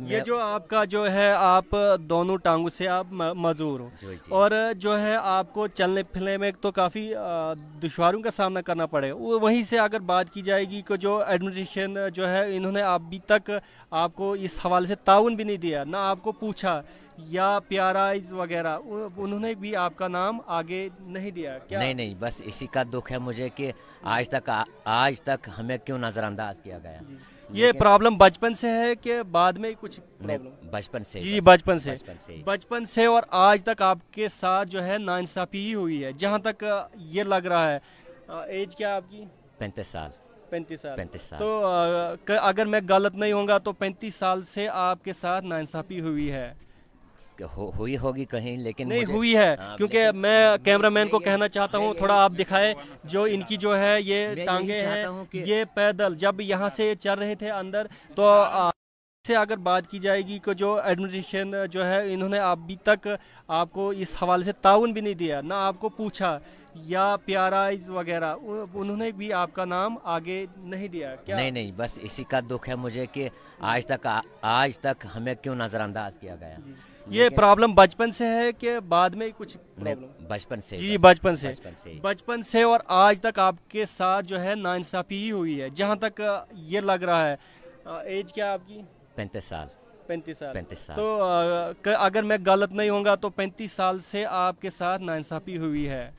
یہ 0.00 0.20
جو 0.20 0.38
آپ 0.40 0.68
کا 0.68 0.84
جو 0.84 1.12
ہے 1.12 1.32
آپ 1.32 1.64
دونوں 2.00 2.36
ٹانگوں 2.36 2.68
سے 2.68 2.88
آپ 2.88 3.06
م- 3.10 3.32
معذور 3.34 3.80
ہو۔ 3.80 3.88
جی، 4.00 4.06
جی۔ 4.06 4.28
اور 4.28 4.50
جو 4.76 5.00
ہے 5.00 5.16
آپ 5.22 5.52
کو 5.52 5.66
چلنے 5.66 6.02
پھرنے 6.02 6.36
میں 6.36 6.50
تو 6.60 6.70
کافی 6.70 7.14
آ، 7.14 7.52
دشواریوں 7.82 8.22
کا 8.22 8.30
سامنا 8.30 8.60
کرنا 8.60 8.86
پڑے۔ 8.86 9.12
وہ- 9.12 9.42
وہیں 9.42 9.62
سے 9.62 9.78
اگر 9.78 10.00
بات 10.00 10.30
کی 10.30 10.42
جائے 10.42 10.64
گی 10.64 10.82
کہ 10.82 10.96
جو 10.96 11.22
ایڈمنسٹریشن 11.26 11.94
جو 12.14 12.28
ہے 12.28 12.56
انہوں 12.56 12.72
نے 12.72 12.82
ابھی 12.82 13.18
تک 13.26 13.50
آپ 13.90 14.14
کو 14.14 14.32
اس 14.32 14.66
حوالے 14.66 14.86
سے 14.86 14.94
تعاون 14.94 15.34
بھی 15.34 15.44
نہیں 15.44 15.56
دیا 15.56 15.84
نہ 15.84 15.96
آپ 15.96 16.22
کو 16.22 16.32
پوچھا 16.32 16.82
یا 17.18 17.58
پیارائز 17.68 18.32
وغیرہ 18.32 18.78
انہوں 19.16 19.40
نے 19.40 19.54
بھی 19.54 19.76
آپ 19.76 19.96
کا 19.96 20.08
نام 20.08 20.38
آگے 20.46 20.88
نہیں 21.00 21.30
دیا۔ 21.30 21.58
کیا 21.58 21.78
نہیں 21.78 21.94
نہیں 21.94 22.14
بس 22.18 22.42
اسی 22.44 22.66
کا 22.66 22.82
دکھ 22.94 23.12
ہے 23.12 23.18
مجھے 23.18 23.48
کہ 23.48 23.72
آج 24.02 24.28
تک 24.28 24.50
آج 24.84 25.22
تک 25.22 25.48
ہمیں 25.58 25.76
کیوں 25.84 25.98
نظر 25.98 26.24
انداز 26.24 26.54
کیا 26.62 26.78
گیا؟ 26.78 26.98
یہ 27.52 27.72
پرابلم 27.72 28.16
بچپن 28.16 28.54
سے 28.54 28.68
ہے 28.68 28.94
کہ 28.94 29.22
بعد 29.22 29.52
میں 29.52 29.72
کچھ 29.80 30.00
بچپن 30.70 31.04
سے 31.04 31.20
جی 31.20 31.40
بچپن 31.40 31.78
سے۔ 31.78 31.94
بچپن 32.44 32.84
سے۔ 32.84 33.06
اور 33.06 33.22
آج 33.28 33.62
تک 33.64 33.82
آپ 33.82 33.98
کے 34.10 34.28
ساتھ 34.28 34.68
جو 34.68 34.84
ہے 34.84 34.98
ناانصافی 34.98 35.66
ہی 35.66 35.74
ہوئی 35.74 36.04
ہے۔ 36.04 36.12
جہاں 36.12 36.38
تک 36.38 36.64
یہ 36.94 37.22
لگ 37.22 37.34
رہا 37.34 37.72
ہے۔ 37.72 37.78
ایج 38.28 38.76
کیا 38.76 38.96
آپ 38.96 39.04
کی؟ 39.10 39.24
پینتیس 39.58 39.86
سال۔ 39.86 40.10
پینتیس 40.50 40.80
سال۔ 40.80 40.96
پینتیس 40.96 41.22
سال۔ 41.22 41.38
تو 41.38 41.66
اگر 42.40 42.66
میں 42.66 42.80
غلط 42.88 43.14
نہیں 43.14 43.32
ہوں 43.32 43.48
گا 43.48 43.58
تو 43.58 43.72
پینتیس 43.72 44.14
سال 44.14 44.42
سے 44.42 44.68
آپ 44.68 45.04
کے 45.04 45.12
ساتھ 45.12 45.44
ناانصافی 45.44 46.00
ہوئی 46.00 46.32
ہے۔ 46.32 46.54
ہوئی 47.76 47.96
ہوگی 47.98 48.24
کہیں 48.24 48.56
لیکن 48.56 48.88
نہیں 48.88 49.04
ہوئی 49.08 49.36
ہے 49.36 49.54
ہاں، 49.58 49.76
کیونکہ 49.76 50.10
میں 50.14 50.56
کیمرہ 50.64 50.88
مین 50.88 51.08
کو 51.08 51.18
کہنا 51.20 51.48
چاہتا 51.48 51.78
ہوں 51.78 51.94
تھوڑا 51.94 52.22
آپ 52.24 52.32
دکھائے 52.38 52.74
جو 53.04 53.22
ان 53.24 53.42
کی 53.42 53.56
جو 53.56 53.76
ہے 53.78 53.96
یہ 54.00 54.44
ٹانگیں 54.46 54.80
ہیں 54.80 55.04
یہ 55.34 55.64
پیدل 55.74 56.14
جب 56.16 56.40
یہاں 56.42 56.68
سے 56.76 56.94
چل 57.00 57.18
رہے 57.18 57.34
تھے 57.34 57.50
اندر 57.52 57.86
تو 58.14 58.30
سے 59.24 59.34
اگر 59.36 59.56
بات 59.58 59.90
کی 59.90 59.98
جائے 59.98 60.22
گی 60.22 60.38
کہ 60.38 60.52
جو 60.54 60.74
ایڈمنسٹریشن 60.74 61.52
جو 61.70 61.84
ہے 61.84 62.00
انہوں 62.12 62.28
نے 62.28 62.38
ابھی 62.40 62.76
تک 62.82 63.06
آپ 63.48 63.72
کو 63.72 63.88
اس 63.96 64.14
حوالے 64.22 64.44
سے 64.44 64.52
تعاون 64.62 64.92
بھی 64.92 65.00
نہیں 65.00 65.14
دیا 65.14 65.40
نہ 65.40 65.54
آپ 65.56 65.78
کو 65.80 65.88
پوچھا 65.90 66.38
یا 66.86 67.04
پیارائز 67.24 67.90
وغیرہ 67.90 68.34
انہوں 68.42 68.96
نے 68.96 69.10
بھی 69.12 69.32
آپ 69.34 69.52
کا 69.52 69.64
نام 69.66 69.96
آگے 70.04 70.44
نہیں 70.56 70.88
دیا 70.88 71.14
کیا؟ 71.16 71.36
نہیں 71.36 71.50
نہیں 71.50 71.70
بس 71.76 71.98
اسی 72.02 72.24
کا 72.24 72.40
دکھ 72.50 72.68
ہے 72.68 72.74
مجھے 72.76 73.06
کہ 73.12 73.28
آج 73.60 73.86
تک 73.86 74.06
آج 74.42 74.78
تک 74.78 75.06
ہمیں 75.16 75.34
کیوں 75.42 75.54
نظر 75.54 75.80
انداز 75.80 76.12
کیا 76.20 76.36
گیا؟ 76.40 76.56
یہ 77.06 77.28
پرابلم 77.28 77.74
بچپن 77.74 78.10
سے 78.10 78.26
ہے 78.26 78.52
کہ 78.52 78.80
بعد 78.80 79.10
میں 79.10 79.28
کچھ 79.36 79.56
پرابلم 79.80 80.06
بچپن 80.28 80.60
سے 80.60 80.78
جی 80.78 80.98
بچپن 80.98 81.36
سے۔ 81.36 81.52
بچپن 82.02 82.42
سے۔ 82.42 82.62
اور 82.62 82.80
آج 82.86 83.20
تک 83.20 83.38
آپ 83.38 83.54
کے 83.68 83.84
ساتھ 83.84 84.26
جو 84.26 84.40
ہے 84.40 84.54
ناانصافی 84.54 85.24
ہی 85.24 85.30
ہوئی 85.32 85.60
ہے۔ 85.62 85.68
جہاں 85.68 85.96
تک 85.96 86.22
یہ 86.52 86.80
لگ 86.80 86.92
رہا 86.92 87.28
ہے 87.28 87.36
ایج 87.84 88.32
کیا 88.32 88.52
آپ 88.52 88.58
کی؟ 88.66 88.82
پینتیس 89.14 89.44
سال۔ 89.44 89.68
پینتیس 90.06 90.38
سال۔ 90.38 90.52
پینتیس 90.52 90.78
سال۔ 90.78 90.96
تو 90.96 91.22
اگر 91.98 92.22
میں 92.22 92.38
غلط 92.46 92.72
نہیں 92.72 92.90
ہوں 92.90 93.04
گا 93.04 93.14
تو 93.14 93.28
پینتیس 93.28 93.72
سال 93.72 93.98
سے 93.98 94.26
آپ 94.26 94.60
کے 94.60 94.70
ساتھ 94.70 95.02
ناانصافی 95.02 95.58
ہوئی 95.58 95.88
ہے۔ 95.88 96.10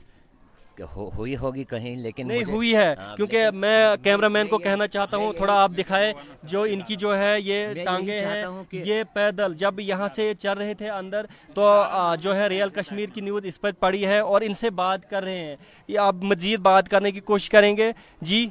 ہوئی 0.96 1.36
ہوگی 1.36 1.64
کہیں 1.64 1.96
لیکن 1.96 2.28
نہیں 2.28 2.44
ہوئی 2.48 2.76
ہے 2.76 2.94
کیونکہ 3.16 3.50
میں 3.50 3.96
کیمرہ 4.02 4.28
مین 4.28 4.46
کو 4.46 4.58
کہنا 4.58 4.86
چاہتا 4.86 5.16
ہوں 5.16 5.32
تھوڑا 5.32 5.62
آپ 5.62 5.70
دکھائے 5.78 6.12
جو 6.42 6.62
ان 6.62 6.80
کی 6.80 6.96
جو 6.96 7.18
ہے 7.18 7.36
یہ 7.40 7.66
ٹانگیں 7.84 8.18
ہیں 8.18 8.42
یہ 8.72 9.02
پیدل 9.14 9.54
جب 9.54 9.80
یہاں 9.80 10.08
سے 10.08 10.34
چل 10.34 10.52
رہے 10.52 10.74
تھے 10.74 10.90
اندر 10.90 11.26
تو 11.54 11.84
جو 12.20 12.36
ہے 12.36 12.46
ریئل 12.46 12.68
کشمیر 12.68 13.08
کی 13.08 13.20
نیوز 13.20 13.44
اس 13.44 13.60
پر 13.60 13.72
پڑی 13.72 14.06
ہے 14.06 14.18
اور 14.18 14.40
ان 14.40 14.54
سے 14.54 14.70
بات 14.70 15.10
کر 15.10 15.22
رہے 15.22 15.38
ہیں۔ 15.38 15.56
یہ 15.88 15.98
آپ 15.98 16.14
مزید 16.14 16.60
بات 16.60 16.88
کرنے 16.88 17.10
کی 17.10 17.20
کوشش 17.20 17.50
کریں 17.50 17.76
گے۔ 17.76 17.92
جی؟ 18.20 18.48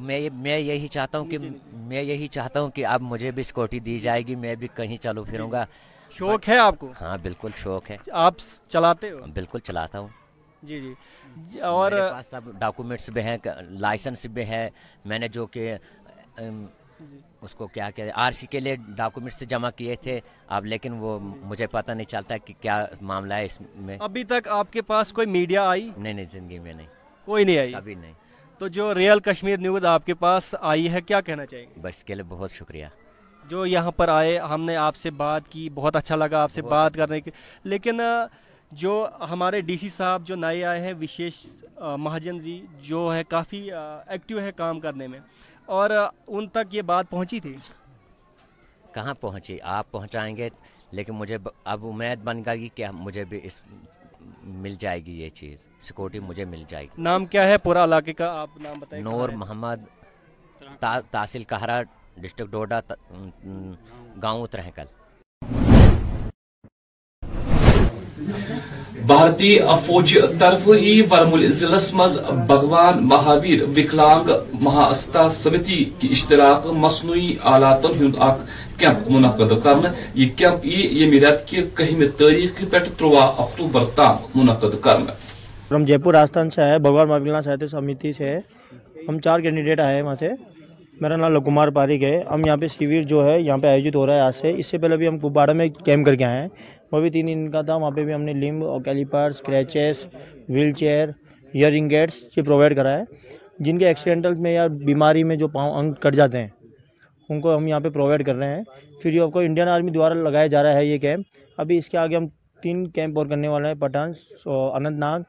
میں 0.00 0.18
یہ- 0.18 0.36
میں 0.36 0.58
یہی 0.58 0.88
چاہتا 0.88 1.18
ہوں 1.18 1.26
کہ 1.26 1.38
میں 1.72 2.02
یہی 2.02 2.28
چاہتا 2.28 2.60
ہوں 2.60 2.70
کہ 2.70 2.86
اب 2.86 3.00
مجھے 3.00 3.30
بھی 3.30 3.42
سکوٹی 3.42 3.80
دی 3.80 3.98
جائے 3.98 4.22
گی 4.22 4.34
میں 4.34 4.54
بھی 4.54 4.68
کہیں 4.76 4.96
چلو 4.96 5.24
پھروں 5.24 5.50
گا۔ 5.50 5.64
شوق 6.10 6.48
ہے 6.48 6.58
آپ 6.58 6.78
کو؟ 6.78 6.92
ہاں 7.00 7.18
بالکل 7.22 7.48
شوق 7.56 7.90
ہے۔ 7.90 7.96
آپ 8.12 8.34
چلاتے 8.68 9.10
ہو؟ 9.10 9.18
بالکل 9.34 9.58
چلاتا 9.58 9.98
ہوں۔ 9.98 10.08
جی 10.62 10.80
جی۔ 10.80 10.94
جی، 11.36 11.60
اور 11.60 11.92
سب 12.30 12.40
ڈاکومنٹس 12.58 13.10
بھی 13.10 13.22
ہیں 13.22 13.36
لائسنس 13.68 14.26
بھی 14.26 14.42
ہے 14.42 14.70
میں 15.04 15.18
نے 15.18 15.28
جو 15.28 15.46
کہ 15.46 15.76
ام، 16.38 16.66
اس 17.40 17.54
کو 17.54 17.66
کیا 17.66 17.90
کہتے 17.90 18.10
آر 18.14 18.32
سی 18.32 18.46
کے 18.46 18.60
لیے 18.60 18.76
ڈاکومنٹس 18.88 19.40
جمع 19.40 19.70
کیے 19.70 19.96
تھے۔ 19.96 20.20
اب 20.48 20.66
لیکن 20.66 20.92
وہ 20.92 21.18
مجھے 21.20 21.66
پتہ 21.66 21.92
نہیں 21.92 22.10
چلتا 22.10 22.36
کہ 22.36 22.54
کیا 22.60 22.86
معاملہ 23.00 23.34
ہے 23.34 23.44
اس 23.44 23.62
میں۔ 23.74 23.98
ابھی 24.00 24.24
تک 24.24 24.48
آپ 24.48 24.72
کے 24.72 24.82
پاس 24.82 25.12
کوئی 25.12 25.26
میڈیا 25.26 25.68
آئی؟ 25.68 25.90
نہیں 25.96 26.12
نہیں 26.12 26.24
زندگی 26.24 26.58
میں 26.58 26.72
نہیں۔ 26.72 26.86
کوئی 27.24 27.44
نہیں 27.44 27.58
آئی؟ 27.58 27.72
کبھی 27.72 27.94
نہیں۔ 27.94 28.12
تو 28.58 28.68
جو 28.68 28.94
ریئل 28.94 29.20
کشمیر 29.20 29.58
نیوز 29.58 29.84
آپ 29.84 30.06
کے 30.06 30.14
پاس 30.14 30.54
آئی 30.60 30.92
ہے 30.92 31.00
کیا 31.00 31.20
کہنا 31.20 31.46
چاہیں 31.46 31.64
گے؟ 31.64 31.80
بس 31.80 32.04
کے 32.04 32.14
لیے 32.14 32.22
بہت 32.22 32.50
شکریہ۔ 32.50 32.86
جو 33.48 33.66
یہاں 33.66 33.90
پر 33.90 34.08
آئے 34.08 34.38
ہم 34.38 34.64
نے 34.64 34.76
آپ 34.76 34.96
سے 34.96 35.10
بات 35.10 35.42
کی 35.48 35.70
بہت 35.70 35.96
اچھا 35.96 36.16
لگا 36.16 36.42
آپ 36.42 36.52
سے 36.52 36.62
بات 36.62 36.90
اچھا۔ 36.90 37.06
کرنے 37.06 37.20
کی 37.20 37.30
لیکن 37.64 38.00
جو 38.72 39.08
ہمارے 39.30 39.60
ڈی 39.60 39.76
سی 39.76 39.88
صاحب 39.88 40.26
جو 40.26 40.36
نئے 40.36 40.64
آئے 40.64 40.80
ہیں 40.80 40.94
وشیش 41.00 41.64
مہاجن 41.98 42.38
جی 42.38 42.66
جو 42.80 43.14
ہے 43.14 43.24
کافی 43.24 43.70
ایکٹیو 44.06 44.40
ہے 44.40 44.52
کام 44.52 44.80
کرنے 44.80 45.06
میں۔ 45.06 45.20
اور 45.66 45.90
ان 46.26 46.48
تک 46.48 46.74
یہ 46.74 46.82
بات 46.82 47.10
پہنچی 47.10 47.40
تھی؟ 47.40 47.56
کہاں 48.92 49.14
پہنچی؟ 49.14 49.58
آپ 49.62 49.90
پہنچائیں 49.90 50.36
گے 50.36 50.48
لیکن 50.90 51.14
مجھے 51.14 51.38
اب 51.64 51.86
امید 51.86 52.18
بن 52.24 52.42
کر 52.42 52.54
گی 52.54 52.68
کہ 52.74 52.90
مجھے 52.92 53.24
بھی 53.24 53.40
اس 53.42 53.60
مل 54.42 54.74
جائے 54.78 55.04
گی 55.04 55.22
یہ 55.22 55.28
چیز۔ 55.28 55.66
سیکورٹی 55.80 56.18
مجھے 56.18 56.44
مل 56.44 56.64
جائے 56.68 56.84
گی۔ 56.84 57.02
نام 57.02 57.26
کیا 57.26 57.46
ہے؟ 57.46 57.58
پورا 57.58 57.84
علاقے 57.84 58.12
کا 58.12 58.40
آپ 58.40 58.50
نام 58.56 58.78
بتائیں۔ 58.78 59.04
نور 59.04 59.28
محمد 59.28 59.80
تحصیل 61.10 61.44
کہرا 61.44 61.82
ڈسٹرکٹ 62.16 62.50
ڈوڈا 62.50 62.80
گاؤں 64.22 64.46
ترہکل 64.46 64.84
بھارتی 69.06 69.60
افوج 69.60 70.18
طرف 70.38 70.68
ہی 70.68 71.02
ورمول 71.10 71.52
ضلعس 71.52 71.94
مز 71.94 72.18
بھگوان 72.46 73.08
مہاویر 73.08 73.62
وکلانگ 73.62 74.30
مہاستا 74.60 75.28
سمتی 75.30 75.84
کی 75.98 76.08
اشتراک 76.10 76.66
مصنوعی 76.66 77.34
آلاتن 77.42 77.94
ہند 78.00 78.14
اخ 78.18 78.36
کیمپ 78.78 79.10
منعقد 79.10 79.52
کرنے 79.64 79.88
یہ 80.14 80.28
کیمپ 80.36 80.60
ای 80.62 81.02
یمہ 81.02 81.26
رت 81.26 81.46
کی 81.46 81.62
کہمہ 81.74 82.04
تاریخ 82.18 82.64
پہ 82.70 82.78
تروا 82.98 83.24
اکتوبر 83.38 83.84
تام 83.94 84.16
منعقد 84.34 84.80
کرنے 84.80 85.12
ہم 85.74 85.84
جے 85.84 85.98
پور 85.98 86.14
راجستھان 86.14 86.50
سے 86.50 86.62
ہے 86.62 86.78
بھگوان 86.78 87.08
مہاویر 87.08 87.40
ساہتیہ 87.40 87.66
سمیتی 87.66 88.12
سے۔ 88.12 88.38
ہم 89.08 89.20
چار 89.20 89.40
کینڈیڈیٹ 89.40 89.80
آئے 89.80 89.94
ہیں 89.94 90.02
وہاں 90.02 90.14
سے۔ 90.14 90.28
میرا 91.00 91.16
نام 91.16 91.36
لکمار 91.36 91.68
پارک 91.68 92.02
ہے۔ 92.02 92.22
ہم 92.30 92.46
یہاں 92.46 92.56
پہ 92.56 92.66
شیور 92.66 93.02
جو 93.02 93.24
ہے، 93.24 93.40
یہاں 93.40 93.56
پہ 93.56 93.66
آیوجت 93.66 93.96
ہو 93.96 94.06
رہا 94.06 94.14
ہے 94.14 94.20
آج 94.20 94.34
سے۔ 94.34 94.52
اس 94.56 94.66
سے 94.66 94.78
پہلے 94.78 94.96
بھی 94.96 95.08
ہم 95.08 95.18
کپواڑہ 95.18 95.52
میں 95.52 95.68
کیمپ 95.68 96.06
کر 96.06 96.14
کے 96.14 96.24
آئے 96.24 96.40
ہیں۔ 96.40 96.48
وہ 96.92 97.00
بھی 97.00 97.10
تین 97.10 97.26
دن 97.26 97.50
کا 97.50 97.62
تھا 97.62 97.74
وہاں 97.76 97.90
پہ 97.90 98.04
بھی 98.04 98.14
ہم 98.14 98.22
نے 98.22 98.32
لمب 98.34 98.64
اور 98.64 98.80
کیلیپرس 98.80 99.34
اسکریچیز 99.34 100.06
ویل 100.48 100.72
چیئر 100.72 101.08
ایئر 101.54 101.72
رنگیٹس 101.72 102.22
یہ 102.36 102.42
پرووائڈ 102.42 102.76
کرا 102.76 102.96
ہے 102.98 103.04
جن 103.58 103.78
کے 103.78 103.86
ایکسیڈنٹل 103.86 104.40
میں 104.40 104.52
یا 104.52 104.66
بیماری 104.66 105.24
میں 105.24 105.36
جو 105.36 105.48
پاؤں 105.48 105.74
انگ 105.74 105.92
کٹ 106.00 106.14
جاتے 106.14 106.38
ہیں 106.38 106.48
ان 107.28 107.40
کو 107.40 107.56
ہم 107.56 107.66
یہاں 107.66 107.80
پہ 107.80 107.88
پرووائڈ 107.88 108.26
کر 108.26 108.34
رہے 108.34 108.54
ہیں 108.56 108.62
پھر 109.02 109.12
یہ 109.12 109.20
آپ 109.20 109.32
کو 109.32 109.38
انڈین 109.38 109.68
آرمی 109.68 109.90
دوارا 109.90 110.14
لگایا 110.14 110.46
جا 110.46 110.62
رہا 110.62 110.72
ہے 110.72 110.84
یہ 110.86 110.98
کیمپ 110.98 111.40
ابھی 111.58 111.76
اس 111.76 111.88
کے 111.88 111.98
آگے 111.98 112.16
ہم 112.16 112.26
تین 112.62 112.86
کیمپ 112.90 113.18
اور 113.18 113.26
کرنے 113.26 113.48
والے 113.48 113.68
ہیں 113.68 113.74
پٹن 113.74 114.12
اننت 114.46 114.98
ناگ 114.98 115.20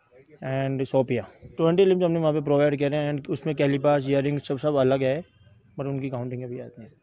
اینڈ 0.42 0.84
شوپیا 0.88 1.24
ٹوینٹی 1.58 1.86
لمس 1.86 2.04
ہم 2.04 2.12
نے 2.12 2.20
وہاں 2.20 2.34
پہ 2.34 2.40
پرووائڈ 2.40 2.80
کر 2.80 2.90
رہے 2.90 2.98
ہیں 2.98 3.06
اینڈ 3.06 3.26
اس 3.28 3.46
میں 3.46 3.54
کیلیپاس 3.54 4.08
ایئر 4.08 4.24
رنگ 4.24 4.38
سب 4.44 4.62
سب 4.62 4.78
الگ 4.78 5.04
ہے 5.04 5.20
پر 5.78 5.86
ان 5.86 6.00
کی 6.00 6.10
کاؤنٹنگ 6.10 6.44
ابھی 6.44 6.62
آتی 6.62 6.82
ہے 6.82 7.03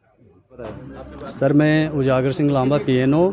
سر، 1.39 1.53
میں 1.53 1.87
اجاگر 1.97 2.31
سنگھ 2.37 2.51
لامبا، 2.51 2.77
پی 2.85 2.93
این 2.99 3.13
او۔ 3.13 3.29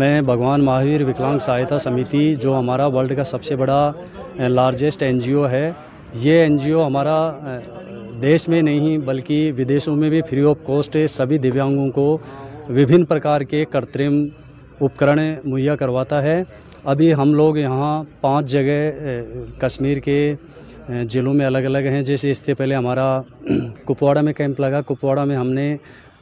میں 0.00 0.20
بھگوان 0.22 0.64
مہاویر 0.64 1.02
وکلانگ 1.08 1.38
سہایتا 1.46 1.78
سمیتی، 1.78 2.34
جو 2.42 2.58
ہمارا 2.58 2.86
ورلڈ 2.94 3.16
کا 3.16 3.24
سب 3.24 3.42
سے 3.44 3.56
بڑا 3.56 3.80
لارجسٹ 4.56 5.02
این 5.02 5.18
جی 5.24 5.32
او 5.32 5.48
ہے۔ 5.50 5.70
یہ 6.24 6.40
این 6.42 6.56
جی 6.62 6.70
او 6.72 6.86
ہمارا 6.86 7.18
دیش 8.22 8.48
میں 8.48 8.62
نہیں، 8.62 8.98
بلکہ 9.06 9.52
ودیشوں 9.58 9.96
میں 9.96 10.10
بھی 10.10 10.20
فری 10.30 10.42
آف 10.50 10.64
کوسٹ 10.66 10.96
سبھی 11.10 11.38
دیویانگوں 11.44 11.88
کو 11.98 12.06
وبھن 12.68 13.04
پرکار 13.10 13.40
کے 13.50 13.64
کرترم 13.70 14.24
اپکرن 14.80 15.20
مہیا 15.44 15.76
کرواتا 15.76 16.22
ہے۔ 16.22 16.42
ابھی 16.92 17.12
ہم 17.14 17.34
لوگ 17.34 17.56
یہاں 17.58 17.92
پانچ 18.20 18.50
جگہ 18.50 18.78
کشمیر 19.60 19.98
کے 20.06 20.18
ضلعوں 21.10 21.34
میں 21.34 21.46
الگ 21.46 21.64
الگ 21.70 21.86
ہیں۔ 21.92 22.02
جیسے 22.02 22.30
اس 22.30 22.38
سے 22.46 22.54
پہلے 22.54 22.74
ہمارا 22.74 23.08
کپواڑہ 23.86 24.20
میں 24.26 24.32
کیمپ 24.32 24.60
لگا۔ 24.60 24.80
کپواڑہ 24.86 25.24
میں 25.24 25.36
ہم 25.36 25.50
نے 25.52 25.76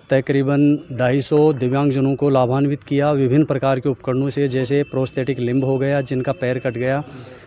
تقریباً 0.08 0.76
ڈھائی 0.96 1.20
سو 1.20 1.50
دویانگ 1.52 1.90
جنوں 1.90 2.14
کو 2.16 2.28
لابھانوت 2.30 2.84
کیا، 2.84 3.10
وبھن 3.10 3.44
پرکار 3.44 3.78
کے 3.78 3.88
اپکرنوں 3.88 4.28
سے، 4.28 4.46
جیسے 4.48 4.82
پروستیٹک 4.90 5.40
لمب 5.40 5.64
ہو 5.66 5.80
گیا، 5.80 6.00
جن 6.00 6.22
کا 6.22 6.32
پیر 6.32 6.58
کٹ 6.58 6.74
گیا، 6.74 7.00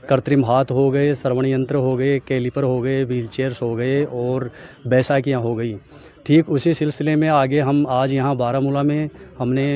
کرترم 0.07 0.43
ہاتھ 0.45 0.71
ہو 0.71 0.91
گئے 0.93 1.13
سرون 1.13 1.45
یتر 1.45 1.75
ہو 1.75 1.97
گئے، 1.99 2.19
کیلیپر 2.25 2.63
ہو 2.63 2.83
گئے، 2.83 3.03
ویل 3.03 3.25
چیئرس 3.31 3.61
ہو 3.61 3.77
گئے 3.77 4.03
اور 4.03 4.41
بیساکیاں 4.85 5.39
ہو 5.39 5.57
گئیں۔ 5.57 5.77
ٹھیک 6.23 6.45
اسی 6.47 6.73
سلسلے 6.73 7.15
میں 7.15 7.29
آگے 7.29 7.61
ہم 7.61 7.85
آج 7.89 8.13
یہاں 8.13 8.33
بارہ 8.35 8.59
مولہ 8.59 8.81
میں 8.81 9.07
ہم 9.39 9.53
نے 9.53 9.67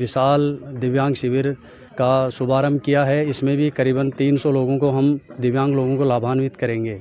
وشال 0.00 0.56
دویانگ 0.82 1.14
شیور 1.14 1.44
کا 1.96 2.28
شبھارمبھ 2.32 2.84
کیا 2.84 3.06
ہے۔ 3.06 3.22
اس 3.28 3.42
میں 3.42 3.56
بھی 3.56 3.70
قریباً 3.76 4.10
تین 4.16 4.36
سو 4.36 4.52
لوگوں 4.52 4.78
کو 4.78 4.98
ہم 4.98 5.16
دویانگ 5.42 5.74
لوگوں 5.74 5.96
کو 5.96 6.04
لابھانوت 6.04 6.56
کریں 6.56 6.84
گے۔ 6.84 6.98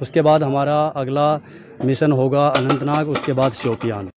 اس 0.00 0.10
کے 0.10 0.22
بعد 0.22 0.40
ہمارا 0.40 0.84
اگلا 0.94 1.36
مشن 1.84 2.12
ہوگا 2.12 2.46
اننت 2.48 2.82
ناگ، 2.82 3.08
اس 3.08 3.22
کے 3.22 3.32
بعد 3.32 3.50
شوپیان۔ 3.62 4.15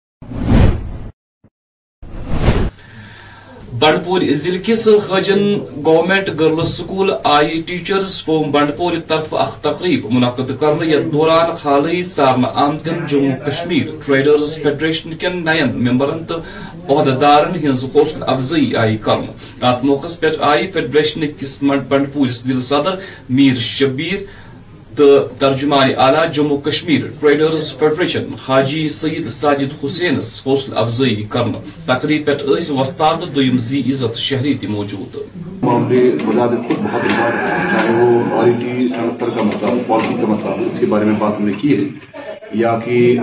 بنڈپور 3.80 4.22
ضلع 4.36 4.58
کس 4.66 4.88
خجن 5.02 5.42
گورنمنٹ 5.86 6.30
گرلز 6.40 6.70
سکول 6.70 7.10
آئی 7.26 7.62
ٹیچرز 7.68 8.14
قوم 8.26 8.50
بنڈپور 8.52 8.94
طرف 9.08 9.34
اخ 9.38 9.60
تقریب 9.62 10.06
منعقد 10.12 10.52
کرنے 10.60 10.86
یتھ 10.88 11.12
دوران 11.12 11.52
حالی 11.64 12.04
سارن 12.16 12.46
آمتن 12.56 13.06
جموں 13.08 13.36
کشمیر 13.46 13.92
ٹریڈرز 14.06 14.58
فیڈریشن 14.64 15.14
کن 15.20 15.44
نائن 15.46 15.72
ممبرن 15.84 16.24
تو 16.28 16.40
عہدیدارن 16.90 17.68
ہز 17.68 17.84
حوصل 17.96 18.24
افزائی 18.28 18.76
آئی 18.76 18.98
کر 19.04 19.22
ات 19.62 19.84
موقع 19.86 20.14
پہ 20.20 20.36
آئی 20.50 20.72
فیڈریشن 20.72 21.28
کس 21.40 21.58
بنڈپور 21.62 22.28
ضلع 22.34 22.60
صدر 22.64 22.96
میر 23.32 23.60
شبیر 23.62 24.26
تو 24.98 25.20
ترجمان 25.40 25.90
اعلیٰ 25.98 26.32
جموں 26.32 26.58
کشمیر 26.58 27.00
ٹریڈرز 27.20 27.78
فیڈریشن 27.80 28.24
حاجی 28.48 28.88
سید 28.88 29.28
ساجد 29.28 29.84
حسینس 29.84 30.42
حوصلہ 30.46 30.76
افزائی 30.76 31.24
کرنا 31.30 31.60
تقریب 31.86 32.26
پہ 32.26 32.32
وستاد 32.70 33.36
تو 33.36 33.58
زی 33.58 33.80
عزت 33.80 34.18
شہری 34.18 34.54
تی 34.54 34.68
موجود 34.68 35.16
معاملے 35.64 36.16
وزارت 36.28 36.68
خود 36.68 36.78
بہت 36.78 37.06
بار 37.20 37.32
چاہے 37.72 37.94
وہ 37.94 38.42
آئی 38.42 38.52
ٹی 38.52 38.88
ٹرانسفر 38.88 39.30
کا 39.30 39.44
مسئلہ 39.44 39.82
پالیسی 39.88 40.14
کا 40.14 40.28
مسئلہ 40.28 40.70
اس 40.72 40.80
کے 40.80 40.86
بارے 40.86 41.06
میں 41.06 41.16
بات 41.20 41.40
ہم 41.40 41.46
نے 41.46 41.54
کی 41.54 41.76
ہے۔ 41.76 41.90
یا 42.54 42.80
کہ 42.86 43.18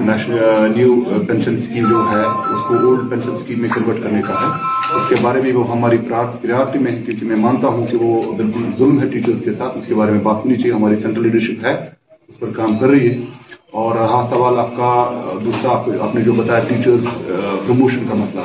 نیو 0.76 1.21
پینشن 1.26 1.54
اسکیم 1.54 1.88
جو 1.88 2.04
ہے، 2.12 2.52
اس 2.54 2.61
کو 2.69 2.75
اولڈ 2.75 3.11
پینشن 3.11 3.31
اسکیم 3.31 3.61
میں 3.61 3.69
کنورٹ 3.69 4.02
کرنے 4.02 4.23
کا 4.23 4.35
ہے۔ 4.35 4.74
اس 4.93 5.07
کے 5.09 5.14
بارے 5.23 5.41
میں 5.43 5.53
وہ 5.53 5.71
ہماری 5.71 5.97
پریارٹی 5.99 6.79
میں 6.79 6.93
ہے 6.93 7.03
کیونکہ 7.07 7.26
میں 7.26 7.37
مانتا 7.37 7.69
ہوں 7.69 7.87
کہ 7.87 7.97
وہ 7.97 8.33
بالکل 8.33 8.64
ظلم 8.79 9.03
ہے 9.03 9.09
ٹیچرز 9.09 9.41
کے 9.45 9.53
ساتھ، 9.53 9.79
اس 9.79 9.87
کے 9.87 9.95
بارے 9.95 10.12
میں 10.12 10.21
بات 10.21 10.45
ہونی 10.45 10.57
چاہیے، 10.57 10.75
ہماری 10.75 10.97
سینٹرل 10.97 11.23
لیڈرشپ 11.23 11.67
ہے، 11.67 11.73
اس 12.29 12.38
پر 12.38 12.50
کام 12.57 12.79
کر 12.79 12.88
رہی 12.88 13.11
ہے۔ 13.11 13.17
اور 13.71 13.97
ہاں 13.97 14.26
سوال 14.31 14.59
آپ 14.59 14.76
کا، 14.76 14.93
دوسرا 15.45 15.71
آپ 16.00 16.14
نے 16.14 16.21
جو 16.21 16.33
بتایا 16.33 16.64
ٹیچرز 16.69 17.05
پروموشن 17.67 18.03
کا 18.09 18.14
مسئلہ۔ 18.14 18.43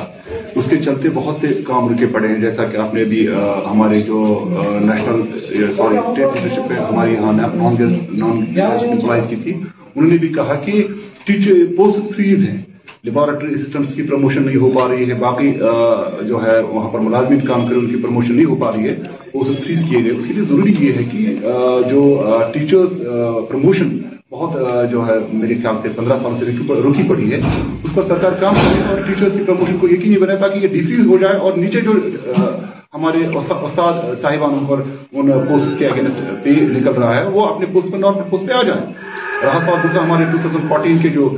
اس 0.54 0.64
کے 0.70 0.76
چلتے 0.76 1.08
بہت 1.14 1.36
سے 1.40 1.48
کام 1.66 1.88
رکے 1.88 2.06
پڑے 2.06 2.28
ہیں، 2.28 2.38
جیسا 2.38 2.64
کہ 2.64 2.76
آپ 2.76 2.94
نے 2.94 3.04
بھی 3.04 3.28
ہمارے 3.70 4.00
جو 4.00 4.18
نیشنل 4.82 5.22
سوری 5.76 5.96
اسٹیٹ 5.96 6.28
لیڈرشپ 6.34 6.72
ہے، 6.72 6.78
ہماری 6.78 7.12
یہاں 7.14 7.32
نان 7.32 7.76
نان 8.18 8.42
امپلائیز 8.90 9.24
کی 9.28 9.36
تھی۔ 9.36 9.52
انہوں 9.96 10.10
نے 10.10 10.18
بھی 10.18 10.28
کہا 10.28 10.54
کہ 10.54 10.82
ٹیچر 11.24 11.54
پوسٹ 11.76 12.16
فریز 12.16 12.48
ہیں۔ 12.48 12.62
لیبارٹری 13.04 13.52
اسسٹنٹس 13.54 13.94
کی 13.94 14.02
پروموشن 14.02 14.42
نہیں 14.46 14.56
ہو 14.56 14.70
پا 14.70 14.86
رہی 14.88 15.08
ہے، 15.10 15.14
باقی 15.18 15.52
جو 16.28 16.42
ہے، 16.42 16.58
وہاں 16.70 16.88
پر 16.90 16.98
ملازمین 17.00 17.40
کام 17.46 17.66
کرے 17.68 17.78
ان 17.78 17.86
کی 17.90 17.96
پروموشن 18.02 18.34
نہیں 18.36 18.46
ہو 18.46 18.56
پا 18.60 18.70
رہی 18.72 18.88
ہے، 18.88 18.94
وہ 19.34 19.44
فریز 19.44 19.84
کیے 19.88 20.02
گئے۔ 20.04 20.12
اس 20.12 20.26
کے 20.26 20.32
لیے 20.32 20.44
ضروری 20.48 20.74
یہ 20.78 20.92
ہے 20.92 21.04
کہ 21.12 21.34
جو 21.90 22.02
ٹیچرز 22.52 23.00
پروموشن 23.48 23.96
بہت 24.30 24.90
جو 24.90 25.06
ہے، 25.06 25.14
میرے 25.32 25.54
خیال 25.62 25.76
سے 25.82 25.88
پندرہ 25.96 26.18
سال 26.22 26.34
سے 26.38 26.44
رکی 26.46 27.02
پڑی 27.08 27.32
ہے۔ 27.32 27.40
اس 27.84 27.94
پر 27.94 28.02
سرکار 28.08 28.32
کام 28.40 28.54
کرے 28.54 28.82
اور 28.88 29.00
ٹیچرز 29.06 29.32
کی 29.32 29.42
پروموشن 29.46 29.76
کو 29.80 29.88
یقینی 29.88 30.18
بنائے 30.18 30.38
تاکہ 30.38 30.58
یہ 30.58 30.68
ڈیفریز 30.72 31.06
ہو 31.06 31.16
جائے 31.20 31.36
اور 31.36 31.58
نیچے 31.58 31.80
جو 31.80 31.92
ہمارے 32.94 33.26
استاد 33.36 34.20
صاحبان 34.22 34.64
پر 34.68 34.80
ان 35.12 35.30
پوسٹ 35.48 35.78
کے 35.78 35.86
اگینسٹ 35.86 36.20
پہ 36.44 36.50
نکل 36.70 36.92
رہا 36.92 37.16
ہے، 37.16 37.24
وہ 37.28 37.46
اپنے 37.46 37.66
پوسٹ 37.72 37.92
پہ 37.92 37.96
نارمل 37.96 38.30
پوسٹ 38.30 38.48
پہ 38.48 38.52
آ 38.52 38.62
جائیں۔ 38.66 38.82
رہا 39.44 39.58
سال 39.66 39.82
دوسرا 39.82 40.02
ہمارے 40.04 40.24
ٹو 40.32 40.38
تھاؤزینڈ 40.40 40.68
فورٹین 40.68 40.98
کے 40.98 41.08
جو 41.08 41.28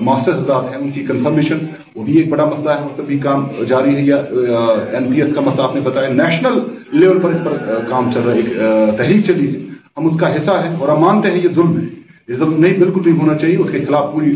ماسٹر 0.00 0.32
حضرات 0.32 0.70
ہیں، 0.70 0.78
ان 0.78 0.90
کی 0.90 1.02
کنفرمیشن 1.08 1.58
وہ 1.94 2.02
بھی 2.04 2.16
ایک 2.18 2.28
بڑا 2.30 2.44
مسئلہ 2.44 2.70
ہے 2.70 2.84
وقت 2.84 3.00
بھی 3.06 3.18
کام 3.18 3.46
جاری 3.68 3.94
ہے، 3.96 4.02
یا 4.02 4.16
این 4.16 5.10
پی 5.10 5.20
ایس 5.22 5.34
کا 5.34 5.40
مسئلہ 5.40 5.62
آپ 5.62 5.74
نے 5.74 5.80
بتایا 5.80 6.08
نیشنل 6.12 6.58
لیول 6.92 7.18
پر 7.20 7.30
اس 7.30 7.44
پر 7.44 7.84
کام 7.90 8.10
چل 8.14 8.20
رہا 8.20 8.32
ہے، 8.32 8.38
ایک 8.38 8.96
تحریک 8.98 9.24
چلی 9.26 9.46
ہے۔ 9.54 9.60
ہم 9.96 10.06
اس 10.06 10.18
کا 10.20 10.34
حصہ 10.36 10.52
ہیں 10.64 10.74
اور 10.76 10.88
ہم 10.88 11.00
مانتے 11.00 11.30
ہیں 11.30 11.42
یہ 11.42 11.48
ظلم 11.54 11.76
ہے۔ 11.78 11.84
یہ 12.28 12.34
ظلم 12.34 12.60
نہیں، 12.60 12.78
بالکل 12.78 13.02
نہیں 13.04 13.18
ہونا 13.20 13.34
چاہیے، 13.38 13.56
اس 13.56 13.70
کے 13.72 13.84
خلاف 13.84 14.12
پوری 14.12 14.30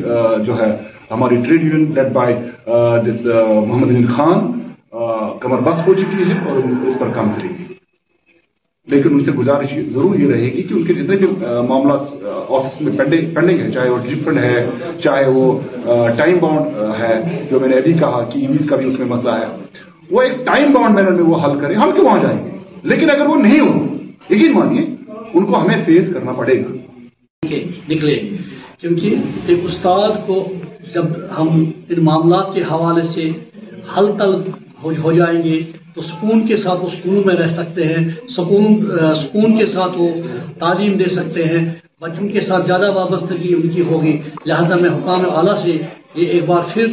جو 0.46 0.60
ہے، 0.60 0.70
ہماری 1.10 1.36
ٹریڈ 1.46 1.64
یونین 1.64 1.92
لیڈ 1.94 2.12
بائی 2.12 2.34
جس 3.06 3.24
محمد 3.26 3.90
علی 3.90 4.04
خان 4.16 4.50
کمر 5.40 5.60
بست 5.64 5.86
ہو 5.86 5.94
چکی 5.94 6.30
ہے 6.30 6.38
اور 6.48 6.86
اس 6.86 6.98
پر 6.98 7.08
کام 7.14 7.30
کریں 7.36 7.48
گے 7.50 7.69
لیکن 8.90 9.12
ان 9.12 9.20
سے 9.20 9.32
گزارش 9.32 9.74
ضرور 9.92 10.14
یہ 10.14 10.30
رہے 10.30 10.44
گی 10.44 10.62
کہ 10.62 10.74
ان 10.74 10.84
کے 10.84 10.92
جتنے 10.92 11.16
بھی 11.16 11.26
معاملات 11.68 12.00
آفس 12.48 12.80
میں 12.80 12.92
پینڈنگ 13.34 13.60
ہیں، 13.60 13.70
چاہے 13.70 13.90
وہ 13.90 13.98
ڈفرنٹ 14.08 14.38
ہے، 14.38 14.66
چاہے 15.02 15.30
وہ 15.30 15.58
ٹائم 16.16 16.38
باؤنڈ 16.38 16.66
ہے، 17.00 17.44
جو 17.50 17.60
میں 17.60 17.68
نے 17.68 17.76
ابھی 17.76 17.92
کہا 17.92 18.24
کہ 18.24 18.38
ایویز 18.38 18.66
کا 18.68 18.76
بھی 18.76 18.86
اس 18.86 18.98
میں 18.98 19.06
مسئلہ 19.06 19.30
ہے، 19.30 19.46
وہ 20.10 20.22
ایک 20.22 20.46
ٹائم 20.46 20.72
باؤنڈ 20.72 20.94
مینر 20.94 21.10
میں 21.10 21.24
وہ 21.24 21.36
حل 21.44 21.60
کریں، 21.60 21.76
ہم 21.76 21.90
کیوں 21.94 22.04
وہاں 22.04 22.22
جائیں 22.22 22.44
گے؟ 22.44 22.50
لیکن 22.82 23.10
اگر 23.10 23.26
وہ 23.26 23.36
نہیں 23.36 23.60
ہو 23.60 23.86
یقین 24.30 24.52
مانیے، 24.52 24.86
ان 25.34 25.44
کو 25.44 25.62
ہمیں 25.62 25.84
فیس 25.86 26.12
کرنا 26.14 26.32
پڑے 26.32 26.60
گا۔ 26.60 26.76
نکلے۔ 27.88 28.28
کیونکہ 28.80 29.14
ایک 29.46 29.60
استاد 29.64 30.26
کو 30.26 30.48
جب 30.94 31.04
ہم 31.38 31.48
ان 31.88 32.04
معاملات 32.04 32.54
کے 32.54 32.60
حوالے 32.60 33.02
سے 33.02 33.30
حل 33.98 34.06
طلب 34.18 34.40
ہو 34.82 35.12
جائیں 35.12 35.42
گے، 35.42 35.62
تو 35.94 36.02
سکون 36.02 36.46
کے 36.46 36.56
ساتھ 36.56 36.80
وہ 36.80 36.88
سکون 36.88 37.22
میں 37.26 37.34
رہ 37.34 37.48
سکتے 37.48 37.84
ہیں، 37.84 38.28
سکون 38.28 38.90
سکون 39.16 39.58
کے 39.58 39.66
ساتھ 39.66 39.92
وہ 39.96 40.08
تعلیم 40.58 40.96
دے 40.96 41.04
سکتے 41.04 41.44
ہیں۔ 41.44 41.74
بچوں 42.00 42.28
کے 42.28 42.40
ساتھ 42.40 42.66
زیادہ 42.66 42.90
وابستگی 42.92 43.54
ان 43.54 43.68
کی 43.68 43.82
ہوگی۔ 43.82 44.20
لہٰذا 44.46 44.76
میں 44.76 44.90
حکام 44.90 45.36
اعلیٰ 45.36 45.56
سے 45.56 45.70
یہ 46.14 46.26
ایک 46.26 46.44
بار 46.46 46.62
پھر 46.74 46.86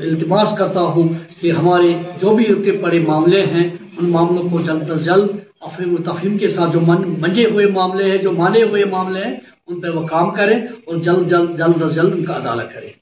التماس 0.00 0.56
کرتا 0.58 0.80
ہوں 0.80 1.08
کہ 1.40 1.50
ہمارے 1.50 1.92
جو 2.22 2.34
بھی 2.36 2.44
کے 2.64 2.72
بڑے 2.72 2.98
معاملے 2.98 3.40
ہیں، 3.40 3.68
ان 3.98 4.10
معاملوں 4.10 4.48
کو 4.50 4.60
جلد 4.60 4.90
از 4.90 5.04
جلد 5.04 5.28
افریم 5.60 5.94
و 5.94 5.96
تفہیم 5.96 6.38
کے 6.38 6.48
ساتھ 6.48 6.72
جو 6.72 6.80
منجے 6.80 7.44
ہوئے 7.44 7.66
معاملے 7.66 8.10
ہیں، 8.10 8.18
جو 8.18 8.32
مانے 8.32 8.62
ہوئے 8.62 8.84
معاملے 8.84 9.24
ہیں، 9.24 9.34
ان 9.66 9.80
پہ 9.80 9.88
وہ 9.88 10.06
کام 10.06 10.30
کریں 10.30 10.58
اور 10.86 10.96
جلد 10.96 11.30
جلد 11.30 11.58
جلد 11.58 11.82
از 11.82 11.94
جلد 11.94 12.12
ان 12.14 12.24
کا 12.24 12.34
ازالہ 12.34 12.62
کریں۔ 12.74 13.01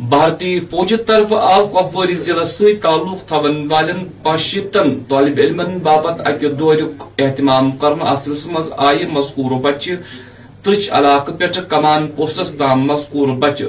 بھارتی 0.00 0.58
فوج 0.70 0.92
طرف 1.06 1.32
آو 1.32 1.66
کپوری 1.66 2.14
ضلع 2.14 2.42
سی 2.46 2.74
تعلق 2.82 3.26
تھون 3.28 3.56
والن 3.70 4.04
پاشیتن 4.22 4.94
طالب 5.08 5.38
علم 5.42 5.62
باپت 5.82 6.20
اکہ 6.26 6.48
دور 6.58 6.76
اہتمام 7.18 7.70
کرن 7.80 8.02
اصلس 8.06 8.46
مز 8.52 8.68
آئی 8.88 9.06
مذکور 9.12 9.58
بچہ 9.62 9.94
ترچ 10.64 10.88
علاقہ 10.98 11.32
پہ 11.38 11.46
کمان 11.68 12.06
پوسٹس 12.16 12.50
تام 12.58 12.86
مذکور 12.86 13.28
بچہ۔ 13.38 13.64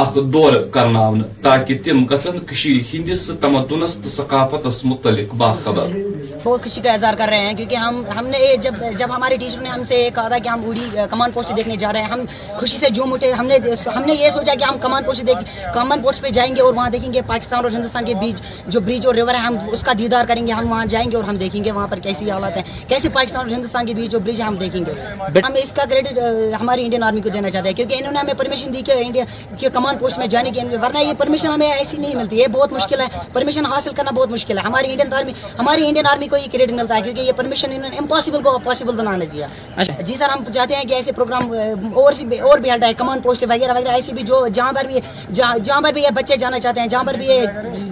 اخ 0.00 0.14
دور 0.32 0.52
کرناون 0.72 1.22
تاکہ 1.42 1.78
تم 1.84 2.04
گھن 2.06 2.78
ہندس 2.92 3.30
تمدنس 3.40 3.94
تو 3.94 4.08
ثقافتس 4.08 4.84
متعلق 4.84 5.34
باخبر۔ 5.34 5.96
وہ 6.44 6.56
خوشی 6.64 6.80
کا 6.80 6.92
اظہار 6.92 7.14
کر 7.18 7.28
رہے 7.30 7.46
ہیں 7.46 7.54
کیونکہ 7.56 7.76
ہم 7.76 8.02
ہم 8.18 8.26
نے 8.26 8.38
جب 8.62 8.74
جب 8.98 9.14
ہمارے 9.14 9.36
ٹیچر 9.36 9.60
نے 9.60 9.68
ہم 9.68 9.84
سے 9.84 10.08
کہا 10.14 10.28
تھا 10.28 10.38
کہ 10.38 10.48
ہم 10.48 10.64
اوڑی 10.64 10.88
کمان 11.10 11.30
پوسٹ 11.32 11.56
دیکھنے 11.56 11.76
جا 11.76 11.92
رہے 11.92 12.02
ہیں 12.02 12.08
ہم 12.08 12.20
خوشی 12.58 12.78
سے 12.78 12.88
جھوم 12.88 13.12
اٹھے 13.12 13.30
ہم 13.32 13.46
نے 13.46 13.56
ہم 13.86 14.02
نے 14.06 14.12
یہ 14.12 14.30
سوچا 14.30 14.54
کہ 14.58 14.64
ہم 14.64 14.78
کمان 14.80 15.04
پوسٹ 15.04 15.26
دیکھ 15.26 15.72
کمان 15.74 16.02
پوسٹ 16.02 16.22
پہ 16.22 16.28
جائیں 16.28 16.54
گے 16.56 16.60
اور 16.60 16.74
وہاں 16.74 16.90
دیکھیں 16.90 17.12
گے 17.12 17.20
پاکستان 17.26 17.62
اور 17.62 17.70
ہندوستان 17.70 18.04
کے 18.04 18.14
بیچ 18.20 18.42
جو 18.66 18.80
برج 18.80 19.06
اور 19.06 19.14
ریور 19.14 19.34
ہے 19.34 19.38
ہم 19.38 19.56
اس 19.72 19.82
کا 19.82 19.92
دیدار 19.98 20.24
کریں 20.28 20.46
گے 20.46 20.52
ہم 20.52 20.70
وہاں 20.70 20.86
جائیں 20.86 21.10
گے 21.10 21.16
اور 21.16 21.24
ہم 21.24 21.36
دیکھیں 21.36 21.64
گے 21.64 21.70
وہاں 21.70 21.86
پر 21.86 21.98
کیسی 22.06 22.30
حالات 22.30 22.56
ہیں۔ 22.56 22.64
کیسے 22.88 23.08
پاکستان 23.08 23.42
اور 23.42 23.54
ہندوستان 23.56 23.86
کے 23.86 23.94
بیچ 23.94 24.10
جو 24.10 24.18
برج 24.26 24.40
ہے 24.40 24.46
ہم 24.46 24.56
دیکھیں 24.56 24.80
گے۔ 24.86 25.40
ہم 25.46 25.52
اس 25.62 25.72
کا 25.72 25.84
کریڈٹ 25.90 26.18
ہماری 26.60 26.84
انڈین 26.84 27.02
آرمی 27.02 27.20
کو 27.20 27.28
دینا 27.28 27.50
چاہتے 27.50 27.68
ہیں 27.68 27.76
کیونکہ 27.76 27.94
انہوں 27.98 28.12
نے 28.12 28.18
ہمیں 28.18 28.34
پرمیشن 28.38 28.74
دی 28.74 28.82
کہ 28.86 28.92
انڈیا 29.06 29.24
کہ 29.58 29.68
کمان 29.74 29.85
کمان 29.86 29.98
پوسٹ 29.98 30.18
میں 30.18 30.26
جانے 30.26 30.50
کی 30.50 30.60
ورنہ 30.82 30.98
یہ 30.98 31.12
پرمیشن 31.18 31.48
ہمیں 31.48 31.70
ایسی 31.70 31.96
نہیں 31.96 32.14
ملتی۔ 32.16 32.42
ہے 32.42 32.48
بہت 32.48 32.72
مشکل 32.72 33.00
ہے۔ 33.00 33.06
پرمیشن 33.32 33.66
حاصل 33.66 33.90
کرنا 33.96 34.10
بہت 34.10 34.30
مشکل 34.30 34.58
ہے۔ 34.58 34.62
ہماری 34.62 34.90
انڈین 34.92 35.12
آرمی 35.12 35.32
ہماری 35.58 35.86
انڈین 35.88 36.06
آرمی 36.06 36.28
کو 36.28 36.36
یہ 36.36 36.46
کریڈٹ 36.52 36.72
ملتا 36.72 36.96
ہے 36.96 37.02
کیونکہ 37.02 37.20
یہ 37.20 37.32
پرمیشن 37.32 37.72
انہوں 37.72 37.90
نے 37.90 37.96
امپاسبل 37.96 38.42
کو 38.42 38.58
پاسبل 38.64 38.96
بنانے 38.96 39.26
دیا۔ 39.26 39.46
اچھا۔ 39.76 40.00
جی 40.00 40.14
سر 40.16 40.28
ہم 40.28 40.44
چاہتے 40.54 40.76
ہیں 40.76 40.84
کہ 40.84 40.94
ایسے 40.94 41.12
پروگرام 41.12 41.50
اور 41.94 42.12
سی 42.12 42.38
اور 42.38 42.58
بھی 42.58 42.70
کمان 42.96 43.20
پوسٹ 43.20 43.44
وغیرہ 43.44 43.72
وغیرہ 43.72 43.88
ایسی 43.88 44.12
بھی 44.12 44.22
جو 44.22 44.46
جہاں 44.48 44.72
پر 44.72 44.84
بھی 44.84 45.00
جہاں 45.32 45.80
پر 45.80 45.92
بھی 45.92 46.02
یہ 46.02 46.10
بچے 46.14 46.36
جانا 46.36 46.60
چاہتے 46.60 46.80
ہیں 46.80 46.86
جہاں 46.86 47.04
پر 47.04 47.14
بھی 47.14 47.26
یہ 47.26 47.42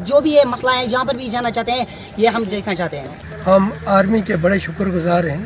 جو 0.04 0.20
بھی 0.20 0.32
یہ 0.32 0.42
مسئلہ 0.44 0.70
ہے 0.76 0.86
جہاں 0.86 1.04
پر 1.04 1.14
بھی 1.14 1.28
جانا 1.28 1.50
چاہتے 1.50 1.72
ہیں 1.72 1.84
یہ 2.16 2.28
ہم 2.28 2.44
دیکھنا 2.50 2.74
چاہتے 2.74 3.00
ہیں۔ 3.00 3.08
ہم 3.46 3.70
آرمی 3.86 4.20
کے 4.20 4.36
بڑے 4.36 4.58
شکر 4.58 4.86
گزار 4.86 5.24
ہیں 5.24 5.44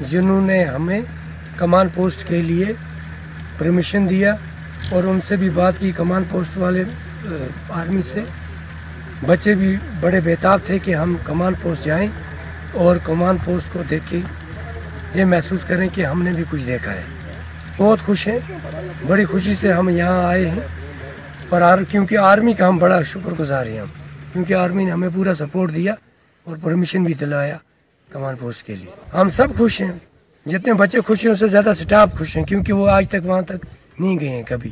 جنہوں 0.00 0.40
نے 0.40 0.64
ہمیں 0.64 1.00
کمان 1.56 1.88
پوسٹ 1.94 2.28
کے 2.28 2.42
لیے 2.42 2.66
پرمیشن 3.58 4.10
دیا۔ 4.10 4.34
اور 4.90 5.04
ان 5.04 5.20
سے 5.28 5.36
بھی 5.36 5.50
بات 5.50 5.78
کی 5.78 5.92
کمان 5.96 6.22
پوسٹ 6.30 6.56
والے 6.56 6.84
آرمی 7.68 8.02
سے۔ 8.02 8.20
بچے 9.26 9.54
بھی 9.54 9.76
بڑے 10.00 10.20
بےتاب 10.20 10.60
تھے 10.64 10.78
کہ 10.78 10.94
ہم 10.94 11.16
کمان 11.24 11.52
پوسٹ 11.62 11.84
جائیں 11.84 12.08
اور 12.72 12.96
کمان 13.04 13.36
پوسٹ 13.44 13.72
کو 13.72 13.82
دیکھ 13.90 14.10
کے 14.10 14.20
یہ 15.14 15.24
محسوس 15.24 15.64
کریں 15.64 15.88
کہ 15.92 16.06
ہم 16.06 16.22
نے 16.22 16.30
بھی 16.30 16.44
کچھ 16.50 16.66
دیکھا 16.66 16.92
ہے۔ 16.92 17.02
بہت 17.76 18.00
خوش 18.00 18.28
ہیں، 18.28 18.38
بڑی 19.06 19.24
خوشی 19.24 19.54
سے 19.54 19.72
ہم 19.72 19.88
یہاں 19.88 20.24
آئے 20.24 20.48
ہیں۔ 20.48 20.60
اور 21.48 21.60
آر، 21.60 21.78
کیونکہ 21.88 22.18
آرمی 22.18 22.52
کا 22.52 22.68
ہم 22.68 22.78
بڑا 22.78 23.02
شکر 23.02 23.30
گزار 23.38 23.66
ہیں 23.66 23.80
ہم۔ 23.80 23.86
کیونکہ 24.32 24.54
آرمی 24.54 24.84
نے 24.84 24.90
ہمیں 24.90 25.08
پورا 25.14 25.34
سپورٹ 25.34 25.74
دیا 25.74 25.94
اور 26.44 26.56
پرمیشن 26.62 27.04
بھی 27.04 27.14
دلایا 27.14 27.56
کمان 28.10 28.36
پوسٹ 28.36 28.62
کے 28.62 28.76
لیے۔ 28.76 29.16
ہم 29.16 29.28
سب 29.28 29.46
خوش 29.58 29.80
ہیں، 29.80 29.92
جتنے 30.46 30.72
بچے 30.72 31.00
خوش 31.00 31.24
ہیں، 31.24 31.32
اس 31.32 31.38
سے 31.38 31.48
زیادہ 31.48 31.72
سٹاف 31.76 32.12
خوش 32.18 32.36
ہیں، 32.36 32.44
کیونکہ 32.44 32.72
وہ 32.72 32.88
آج 32.88 33.08
تک 33.08 33.16
وہاں 33.24 33.42
تک 33.42 33.66
نہیں 34.00 34.18
گئے 34.20 34.28
ہیں 34.28 34.42
کبھی۔ 34.48 34.70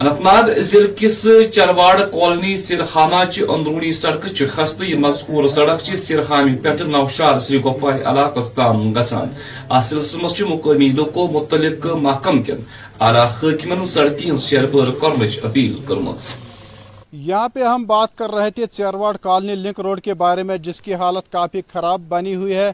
انتناگ 0.00 0.48
ضلع 0.60 0.86
کس 0.96 1.26
چرواڑ 1.52 1.96
کالونی 2.12 2.56
سرہامہ 2.56 3.22
چی 3.32 3.42
اندرونی 3.48 3.92
سڑک 3.92 4.26
چی 4.36 4.46
خستہ 4.46 4.84
یہ 4.84 4.98
مذکور 4.98 5.48
سڑک 5.48 5.80
چی 5.82 5.96
سرخامی 5.96 6.54
پیٹ 6.62 6.80
نوشار 6.80 7.38
سری 7.40 7.60
گفار 7.62 7.92
علاقہ 8.10 8.40
تام 8.54 8.92
گسان۔ 8.92 9.28
ات 9.70 9.84
سمس 9.84 10.34
چی 10.34 10.44
مقامی 10.44 10.88
لکو 10.88 11.26
متعلق 11.32 11.86
محکم 12.06 12.42
کن۔ 12.42 12.60
اعلی 13.00 13.24
حکمن 13.38 13.84
سڑکی 13.84 14.30
ہز 14.30 14.44
شیربر 14.44 14.90
کرمچ 15.00 15.38
اپیل 15.42 15.72
کرمز۔ 15.86 16.32
یہاں 17.12 17.48
پہ 17.54 17.62
ہم 17.62 17.84
بات 17.86 18.16
کر 18.18 18.30
رہے 18.34 18.50
تھے 18.50 18.66
چرواڑ 18.66 19.16
کالونی 19.16 19.54
لنک 19.54 19.80
روڈ 19.80 20.00
کے 20.00 20.14
بارے 20.14 20.42
میں 20.42 20.58
جس 20.58 20.80
کی 20.80 20.94
حالت 20.94 21.32
کافی 21.32 21.60
خراب 21.72 22.00
بنی 22.08 22.34
ہوئی 22.34 22.54
ہے۔ 22.54 22.70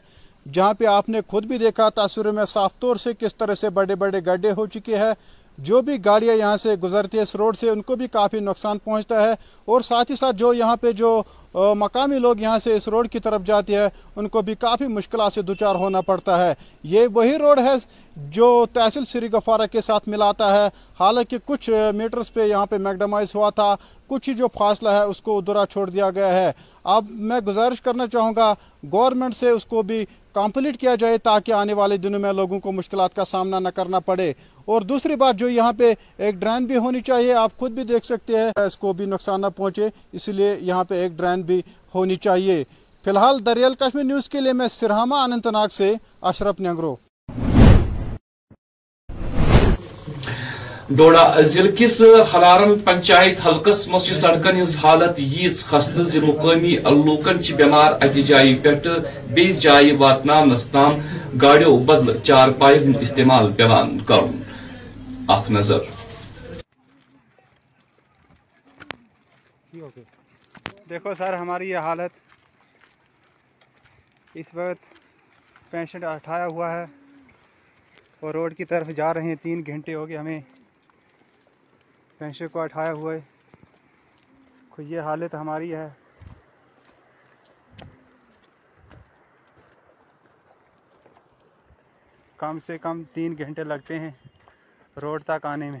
جہاں 0.53 0.73
پہ 0.73 0.85
آپ 0.85 1.09
نے 1.09 1.19
خود 1.27 1.45
بھی 1.45 1.57
دیکھا 1.57 1.89
تاثر 1.89 2.31
میں 2.31 2.45
صاف 2.45 2.79
طور 2.79 2.95
سے 2.95 3.13
کس 3.19 3.35
طرح 3.35 3.55
سے 3.55 3.69
بڑے 3.69 3.95
بڑے 3.95 4.19
گڈے 4.19 4.51
ہو 4.51 4.65
چکے 4.65 4.97
ہیں۔ 4.97 5.13
جو 5.57 5.81
بھی 5.81 6.05
گاڑیاں 6.05 6.35
یہاں 6.35 6.57
سے 6.57 6.75
گزرتی 6.75 7.17
ہے 7.17 7.23
اس 7.23 7.35
روڈ 7.35 7.57
سے، 7.57 7.69
ان 7.69 7.81
کو 7.81 7.95
بھی 7.95 8.07
کافی 8.07 8.39
نقصان 8.39 8.77
پہنچتا 8.77 9.23
ہے۔ 9.23 9.31
اور 9.65 9.81
ساتھ 9.81 10.11
ہی 10.11 10.15
ساتھ 10.15 10.35
جو 10.35 10.53
یہاں 10.53 10.75
پہ 10.75 10.91
جو 10.91 11.21
مقامی 11.53 12.19
لوگ 12.19 12.35
یہاں 12.37 12.59
سے 12.59 12.75
اس 12.75 12.87
روڈ 12.87 13.09
کی 13.09 13.19
طرف 13.19 13.41
جاتی 13.45 13.75
ہے 13.75 13.87
ان 14.15 14.27
کو 14.27 14.41
بھی 14.41 14.55
کافی 14.55 14.87
مشکلات 14.87 15.33
سے 15.33 15.41
دوچار 15.41 15.75
ہونا 15.75 16.01
پڑتا 16.01 16.47
ہے۔ 16.47 16.53
یہ 16.83 17.07
وہی 17.13 17.37
روڈ 17.37 17.59
ہے 17.59 17.73
جو 18.15 18.65
تحصیل 18.73 19.05
سری 19.05 19.31
گفارہ 19.31 19.61
کے 19.71 19.81
ساتھ 19.81 20.09
ملاتا 20.09 20.55
ہے۔ 20.55 20.69
حالانکہ 20.99 21.37
کچھ 21.45 21.69
میٹرز 21.95 22.33
پہ 22.33 22.45
یہاں 22.45 22.65
پہ 22.65 22.77
میگڈمائز 22.77 23.35
ہوا 23.35 23.49
تھا، 23.49 23.75
کچھ 24.07 24.29
ہی 24.29 24.33
جو 24.33 24.47
فاصلہ 24.47 24.89
ہے 24.89 25.01
اس 25.01 25.21
کو 25.21 25.37
ادھورا 25.37 25.65
چھوڑ 25.65 25.89
دیا 25.89 26.09
گیا 26.09 26.33
ہے۔ 26.33 26.51
اب 26.83 27.05
میں 27.09 27.39
گزارش 27.39 27.81
کرنا 27.81 28.07
چاہوں 28.07 28.33
گا، 28.35 28.53
گورنمنٹ 28.91 29.35
سے 29.35 29.49
اس 29.49 29.65
کو 29.65 29.81
بھی 29.81 30.05
کمپلیٹ 30.33 30.79
کیا 30.79 30.95
جائے 30.95 31.17
تاکہ 31.17 31.51
آنے 31.51 31.73
والے 31.73 31.97
دنوں 31.97 32.19
میں 32.19 32.33
لوگوں 32.33 32.59
کو 32.59 32.71
مشکلات 32.71 33.15
کا 33.15 33.25
سامنا 33.25 33.59
نہ 33.59 33.69
کرنا 33.75 33.99
پڑے۔ 33.99 34.33
اور 34.65 34.81
دوسری 34.81 35.15
بات 35.15 35.35
جو 35.35 35.49
یہاں 35.49 35.73
پہ 35.77 35.93
ایک 36.17 36.35
ڈرین 36.35 36.65
بھی 36.65 36.77
ہونی 36.77 37.01
چاہیے، 37.01 37.33
آپ 37.33 37.57
خود 37.59 37.71
بھی 37.71 37.83
دیکھ 37.83 38.05
سکتے 38.05 38.37
ہیں، 38.39 38.51
اس 38.65 38.77
کو 38.77 38.93
بھی 38.93 39.05
نقصان 39.05 39.41
نہ 39.41 39.47
پہنچے 39.55 39.87
اسی 40.11 40.31
لیے 40.31 40.55
یہاں 40.61 40.83
پہ 40.83 41.01
ایک 41.01 41.11
ڈرین 41.17 41.41
بھی 41.41 41.61
ہونی 41.95 42.15
چاہیے۔ 42.15 42.63
فی 43.03 43.09
الحال 43.09 43.45
دریال 43.45 43.75
کشمیر 43.75 44.03
نیوز 44.03 44.29
کے 44.29 44.41
لیے 44.41 44.53
میں 44.53 44.67
سرہامہ 44.67 45.15
اننت 45.15 45.47
ناگ 45.47 45.67
سے 45.67 45.93
اشرف 46.21 46.59
نگرو 46.61 46.95
ڈوڑا 50.97 51.41
ضلع 51.41 51.69
کس 51.77 52.01
حلارن 52.33 52.79
پنچایت 52.79 53.45
حلقس 53.45 53.87
مز 53.87 54.05
سڑکن 54.21 54.61
ہز 54.61 54.75
حالت 54.83 55.19
یز 55.19 55.63
خست 55.65 55.99
زی 56.11 56.19
مقامی 56.19 56.75
لوکن 57.05 57.37
بیمار 57.57 57.91
اکہ 58.01 58.21
جائیں 58.21 58.55
پہ 58.63 58.73
بیس 59.33 59.59
جائیں 59.61 59.97
واتنس 59.97 60.67
تام 60.67 60.99
گاڑیو 61.41 61.77
بدل 61.77 62.19
چار 62.19 62.49
پائے 62.59 62.79
استعمال 63.01 63.51
پیوان 63.53 63.97
کرن۔ 63.99 64.41
اخ 65.27 65.51
نظر۔ 65.51 65.81
دیکھو 70.89 71.13
سر، 71.17 71.33
ہماری 71.33 71.69
یہ 71.69 71.77
حالت 71.77 72.11
اس 74.33 74.53
وقت 74.53 74.81
پیشنٹ 75.71 76.03
اٹھایا 76.03 76.45
ہوا 76.45 76.71
ہے 76.71 76.85
اور 78.19 78.33
روڈ 78.33 78.55
کی 78.55 78.65
طرف 78.65 78.87
جا 78.95 79.13
رہے 79.13 79.23
ہیں، 79.23 79.35
تین 79.41 79.63
گھنٹے 79.67 79.93
ہو 79.93 80.07
گئے 80.07 80.17
ہمیں۔ 80.17 80.41
پینشے 82.21 82.47
کو 82.47 82.59
اٹھائے 82.61 82.91
ہوئے 82.91 83.19
کو 84.69 84.81
یہ 84.81 84.99
حالت 84.99 85.35
ہماری 85.35 85.75
ہے۔ 85.75 85.89
کم 92.37 92.59
سے 92.59 92.77
کم 92.77 93.03
تین 93.13 93.35
گھنٹے 93.37 93.63
لگتے 93.63 93.99
ہیں 93.99 94.11
روڈ 95.01 95.23
تک 95.23 95.45
آنے 95.45 95.71
میں۔ 95.71 95.79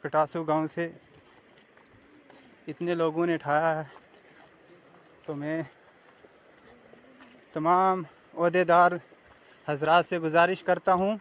کٹاسو 0.00 0.44
گاؤں 0.44 0.66
سے 0.66 0.92
اتنے 2.66 2.94
لوگوں 2.94 3.26
نے 3.26 3.34
اٹھایا 3.34 3.78
ہے۔ 3.78 3.98
تو 5.26 5.34
میں 5.34 5.62
تمام 7.52 8.02
عہدیدار 8.34 8.92
حضرات 9.68 10.06
سے 10.06 10.18
گزارش 10.18 10.62
کرتا 10.62 10.94
ہوں 10.94 11.16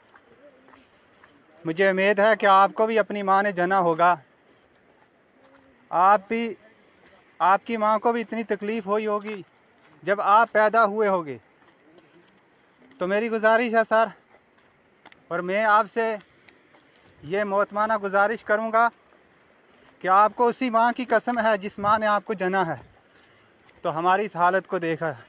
مجھے 1.65 1.89
امید 1.89 2.19
ہے 2.19 2.36
کہ 2.39 2.45
آپ 2.45 2.71
کو 2.73 2.86
بھی 2.86 2.99
اپنی 2.99 3.23
ماں 3.23 3.43
نے 3.43 3.52
جنا 3.52 3.80
ہوگا۔ 3.80 4.15
آپ 5.89 6.21
بھی 6.28 6.56
آپ 7.39 7.65
کی 7.65 7.78
ماں 7.78 7.99
کو 7.99 8.12
بھی 8.12 8.21
اتنی 8.21 8.43
تکلیف 8.43 8.88
ہوئی 8.88 9.08
ہوگی 9.08 9.41
جب 10.04 10.21
آپ 10.21 10.52
پیدا 10.52 10.86
ہوئے 10.86 11.08
ہوگے۔ 11.08 11.38
تو 12.97 13.08
میری 13.08 13.30
گزارش 13.30 13.76
ہے 13.76 13.82
سر، 13.89 14.08
اور 15.28 15.39
میں 15.39 15.63
آپ 15.63 15.86
سے 15.93 16.15
یہ 17.23 17.43
موتمانہ 17.43 17.97
گزارش 17.97 18.43
کروں 18.43 18.71
گا 18.71 18.88
کہ 19.99 20.08
آپ 20.08 20.32
کو 20.36 20.47
اسی 20.47 20.69
ماں 20.69 20.91
کی 20.91 21.06
قسم 21.06 21.39
ہے 21.39 21.58
جس 21.58 21.80
ماں 21.80 21.99
نے 21.99 22.06
آپ 22.06 22.26
کو 22.26 22.34
جنا 22.34 22.67
ہے۔ 22.67 22.76
تو 23.82 23.97
ہماری 23.97 24.26
اس 24.26 24.36
حالت 24.36 24.67
کو 24.67 24.78
دیکھا۔ 24.80 25.10
ہے 25.10 25.21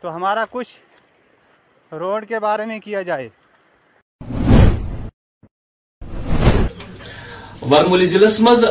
تو 0.00 0.14
ہمارا 0.16 0.44
کچھ 0.50 0.76
روڈ 1.94 2.28
کے 2.28 2.38
بارے 2.38 2.66
میں 2.66 2.78
کیا 2.80 3.02
جائے۔ 3.02 3.28
ورمولی 7.64 8.06
ضلع 8.06 8.26
مز 8.40 8.64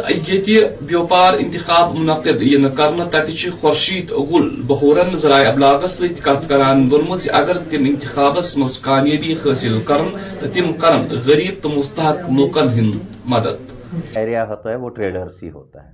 بیوپار 0.81 1.33
انتخاب 1.35 1.95
منعقد 1.95 2.41
ین 2.43 2.69
کر 2.71 2.91
تت 3.11 3.29
خورشید 3.61 4.11
گل 4.31 4.49
بہورن 4.63 5.15
ذرائع 5.15 5.47
ابلاغس 5.49 5.97
ست 5.97 6.21
کت 6.23 6.47
کران 6.49 6.87
وونمت 6.91 7.27
اگر 7.33 7.57
تم 7.71 7.85
انتخابس 7.85 8.57
مز 8.57 8.79
کامیابی 8.81 9.33
حاصل 9.35 9.79
کرن 9.81 10.09
تو 10.39 10.47
تم 10.53 10.71
کرن 10.81 11.07
غریب 11.25 11.61
تو 11.63 11.69
مستحق 11.69 12.29
لوکن 12.31 12.69
ہند 12.69 12.99
مدد 13.25 14.17
ایریا 14.17 14.47
ہوتا 14.47 14.69
ہے 14.69 14.75
وہ 14.75 14.89
ٹریڈرس 14.89 15.43
ہی 15.43 15.49
ہوتا 15.49 15.83
ہے 15.83 15.91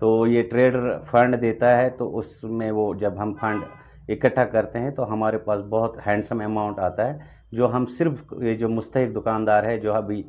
تو 0.00 0.26
یہ 0.26 0.42
ٹریڈر 0.50 0.90
فنڈ 1.10 1.40
دیتا 1.40 1.76
ہے 1.78 1.90
تو 1.90 2.16
اس 2.18 2.42
میں 2.44 2.70
وہ 2.72 2.92
جب 2.94 3.22
ہم 3.22 3.34
فنڈ 3.40 4.10
اکٹھا 4.10 4.44
کرتے 4.46 4.78
ہیں 4.78 4.90
تو 4.90 5.12
ہمارے 5.12 5.38
پاس 5.38 5.60
بہت 5.68 6.06
ہینڈسم 6.06 6.40
اماؤنٹ 6.40 6.78
آتا 6.80 7.08
ہے 7.08 7.18
جو 7.52 7.74
ہم 7.74 7.86
صرف 7.98 8.32
یہ 8.42 8.54
جو 8.54 8.68
مستحق 8.68 9.16
دکاندار 9.16 9.64
ہے 9.64 9.78
جو 9.80 9.94
ابھی 9.94 10.22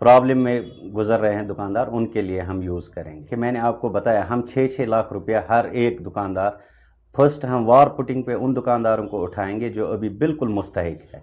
پرابلم 0.00 0.38
میں 0.38 0.60
گزر 0.96 1.20
رہے 1.20 1.34
ہیں 1.34 1.42
دکاندار، 1.42 1.86
ان 1.90 2.06
کے 2.06 2.22
لیے 2.22 2.40
ہم 2.40 2.62
یوز 2.62 2.88
کریں 2.88 3.20
گے۔ 3.20 3.24
کہ 3.24 3.36
میں 3.36 3.52
نے 3.52 3.58
آپ 3.58 3.80
کو 3.80 3.88
بتایا، 3.88 4.30
ہم 4.30 4.42
چھ 4.42 4.66
چھ 4.76 4.80
لاکھ 4.80 5.12
روپیہ 5.12 5.36
ہر 5.48 5.64
ایک 5.64 6.06
دکاندار 6.06 6.50
فرسٹ 7.16 7.44
ہم 7.44 7.68
وار 7.68 7.86
پٹنگ 7.86 8.22
پہ 8.22 8.34
ان 8.34 8.56
دکانداروں 8.56 9.06
کو 9.08 9.22
اٹھائیں 9.22 9.60
گے 9.60 9.68
جو 9.68 9.92
ابھی 9.92 10.08
بالکل 10.08 10.48
مستحق 10.48 11.14
ہے، 11.14 11.20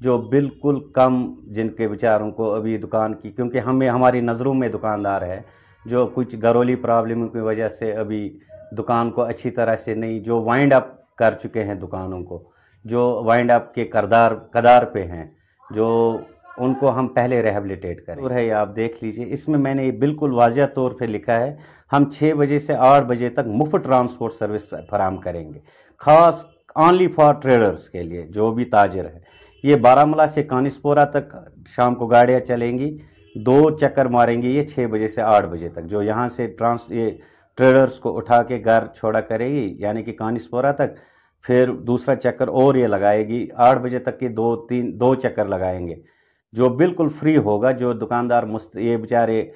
جو 0.00 0.18
بالکل 0.18 0.80
کم، 0.92 1.34
جن 1.46 1.68
کے 1.68 1.88
بیچاروں 1.88 2.30
کو 2.30 2.54
ابھی 2.54 2.78
دکان 2.78 3.14
کی، 3.14 3.30
کیونکہ 3.30 3.58
ہمیں، 3.58 3.88
ہماری 3.88 4.20
نظروں 4.20 4.54
میں 4.54 4.68
دکاندار 4.68 5.22
ہے، 5.22 5.40
جو 5.84 6.06
کچھ 6.14 6.36
گرولی 6.42 6.76
پرابلم 6.76 7.28
کی 7.28 7.38
وجہ 7.38 7.68
سے 7.68 7.92
ابھی 7.92 8.38
دکان 8.78 9.10
کو 9.10 9.22
اچھی 9.22 9.50
طرح 9.50 9.76
سے 9.76 9.94
نہیں، 9.94 10.20
جو 10.20 10.42
وائنڈ 10.42 10.72
اپ 10.72 11.16
کر 11.16 11.34
چکے 11.34 11.64
ہیں 11.64 11.74
دکانوں 11.74 12.22
کو، 12.22 12.42
جو 12.84 13.22
وائنڈ 13.24 13.50
اپ 13.50 13.74
کے 13.74 13.84
کردار، 13.84 14.32
قدار 14.32 14.82
پہ 14.82 15.04
ہیں، 15.04 15.30
جو 15.70 16.18
ان 16.56 16.74
کو 16.74 16.98
ہم 16.98 17.08
پہلے 17.08 17.42
ریہبلیٹیٹ 17.42 18.06
کریں۔ 18.06 18.22
ہے 18.30 18.46
یہ، 18.46 18.52
آپ 18.52 18.76
دیکھ 18.76 19.04
لیجیے۔ 19.04 19.24
اس 19.28 19.48
میں 19.48 19.58
میں 19.58 19.74
نے 19.74 19.84
یہ 19.84 19.92
بالکل 19.92 20.32
واضح 20.32 20.60
طور 20.74 20.90
پہ 20.90 21.04
لکھا 21.04 21.38
ہے، 21.38 21.56
ہم 21.92 22.10
چھ 22.10 22.32
بجے 22.38 22.58
سے 22.58 22.74
آٹھ 22.74 23.04
بجے 23.04 23.28
تک 23.28 23.46
مفت 23.46 23.84
ٹرانسپورٹ 23.84 24.32
سروس 24.32 24.74
فراہم 24.90 25.16
کریں 25.16 25.52
گے۔ 25.54 25.58
خاص 25.98 26.44
آنلی 26.74 27.08
فار 27.08 27.34
ٹریڈرز 27.34 27.90
کے 27.90 28.02
لیے، 28.02 28.22
جو 28.22 28.50
بھی 28.50 28.64
تاجر 28.64 29.04
ہے۔ 29.04 29.20
یہ 29.62 29.76
بارہ 29.76 30.04
ملا 30.04 30.26
سے 30.26 30.42
کانسپورہ 30.42 31.04
تک 31.04 31.36
شام 31.66 31.94
کو 31.94 32.06
گاڑیاں 32.06 32.40
چلیں 32.40 32.78
گی، 32.78 32.96
دو 33.34 33.70
چکر 33.70 34.06
ماریں 34.06 34.42
گی 34.42 34.56
یہ 34.56 34.62
چھ 34.62 34.86
بجے 34.90 35.08
سے 35.08 35.22
آٹھ 35.22 35.46
بجے 35.46 35.68
تک۔ 35.68 35.84
جو 35.84 36.02
یہاں 36.02 36.28
سے 36.28 36.46
ٹرانس 36.46 36.80
یہ 36.88 37.10
ٹریڈرز 37.56 38.00
کو 38.00 38.16
اٹھا 38.16 38.42
کے 38.42 38.62
گھر 38.64 38.84
چھوڑا 38.96 39.20
کرے 39.20 39.50
گی 39.50 39.76
یعنی 39.78 40.02
کہ 40.02 40.12
کانسپورہ 40.12 40.72
تک، 40.72 40.90
پھر 41.42 41.72
دوسرا 41.72 42.14
چکر 42.14 42.48
اور 42.48 42.74
یہ 42.74 42.86
لگائے 42.86 43.28
گی۔ 43.28 43.46
آٹھ 43.54 43.78
بجے 43.78 43.98
تک 43.98 44.18
کے 44.18 44.28
دو، 44.28 44.56
تین، 44.56 45.00
دو 45.00 45.14
چکر 45.14 45.46
لگائیں 45.46 45.88
گے۔ 45.88 45.94
جو 46.52 46.68
بالکل 46.68 47.08
فری 47.08 47.36
ہوگا، 47.36 47.70
جو 47.70 47.92
دکاندار 47.92 48.42
مست، 48.42 48.76
یہ 48.76 48.96
بیچارے 48.96 49.50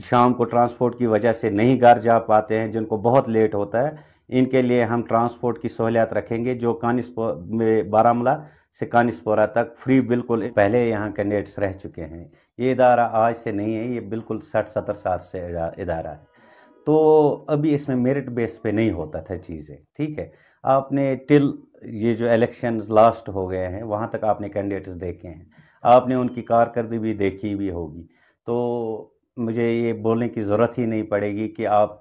شام 0.00 0.34
کو 0.34 0.44
ٹرانسپورٹ 0.44 0.98
کی 0.98 1.06
وجہ 1.06 1.32
سے 1.32 1.50
نہیں 1.50 1.80
گھر 1.80 1.98
جا 1.98 2.18
پاتے 2.18 2.58
ہیں، 2.58 2.68
جن 2.68 2.84
کو 2.84 2.96
بہت 2.96 3.28
لیٹ 3.28 3.54
ہوتا 3.54 3.86
ہے، 3.86 3.94
ان 4.28 4.44
کے 4.44 4.62
لیے 4.62 4.84
ہم 4.84 5.02
ٹرانسپورٹ 5.02 5.58
کی 5.58 5.68
سہولیات 5.68 6.12
رکھیں 6.12 6.44
گے 6.44 6.54
جو 6.54 6.72
کانسپور 6.74 7.36
میں 7.36 7.82
بارہ 7.82 8.36
سے 8.78 8.86
کانسپورہ 8.86 9.46
تک 9.46 9.78
فری 9.78 10.00
بالکل 10.00 10.48
پہلے 10.54 10.88
یہاں 10.88 11.10
کینڈیڈیٹس 11.10 11.58
رہ 11.58 11.72
چکے 11.72 12.04
ہیں۔ 12.04 12.24
یہ 12.58 12.72
ادارہ 12.72 13.08
آج 13.12 13.36
سے 13.36 13.52
نہیں 13.52 13.76
ہے، 13.76 13.84
یہ 13.84 14.00
بالکل 14.00 14.40
سٹھ 14.40 14.70
ستر 14.70 14.94
سال 14.94 15.18
سے 15.18 15.46
ادارہ 15.56 16.06
ہے۔ 16.06 16.24
تو 16.86 17.44
ابھی 17.48 17.74
اس 17.74 17.88
میں 17.88 17.96
میرٹ 17.96 18.28
بیس 18.28 18.62
پہ 18.62 18.68
نہیں 18.68 18.90
ہوتا 18.90 19.20
تھا 19.20 19.36
چیزیں، 19.36 19.76
ٹھیک 19.96 20.18
ہے۔ 20.18 20.28
آپ 20.62 20.92
نے 20.92 21.16
ٹل 21.28 21.50
یہ 21.82 22.12
جو 22.12 22.30
الیکشنز 22.30 22.90
لاسٹ 22.90 23.28
ہو 23.28 23.50
گئے 23.50 23.68
ہیں، 23.68 23.82
وہاں 23.82 24.06
تک 24.06 24.24
آپ 24.24 24.40
نے 24.40 24.48
کینڈیڈیٹس 24.48 25.00
دیکھے 25.00 25.28
ہیں۔ 25.28 25.44
آپ 25.82 26.08
نے 26.08 26.14
ان 26.14 26.28
کی 26.28 26.42
کارکردگی 26.42 26.98
بھی 26.98 27.14
دیکھی 27.14 27.54
بھی 27.54 27.70
ہوگی۔ 27.70 28.06
تو 28.46 29.10
مجھے 29.36 29.70
یہ 29.72 29.92
بولنے 29.92 30.28
کی 30.28 30.42
ضرورت 30.42 30.78
ہی 30.78 30.86
نہیں 30.86 31.02
پڑے 31.02 31.32
گی 31.32 31.48
کہ 31.48 31.66
آپ 31.66 31.98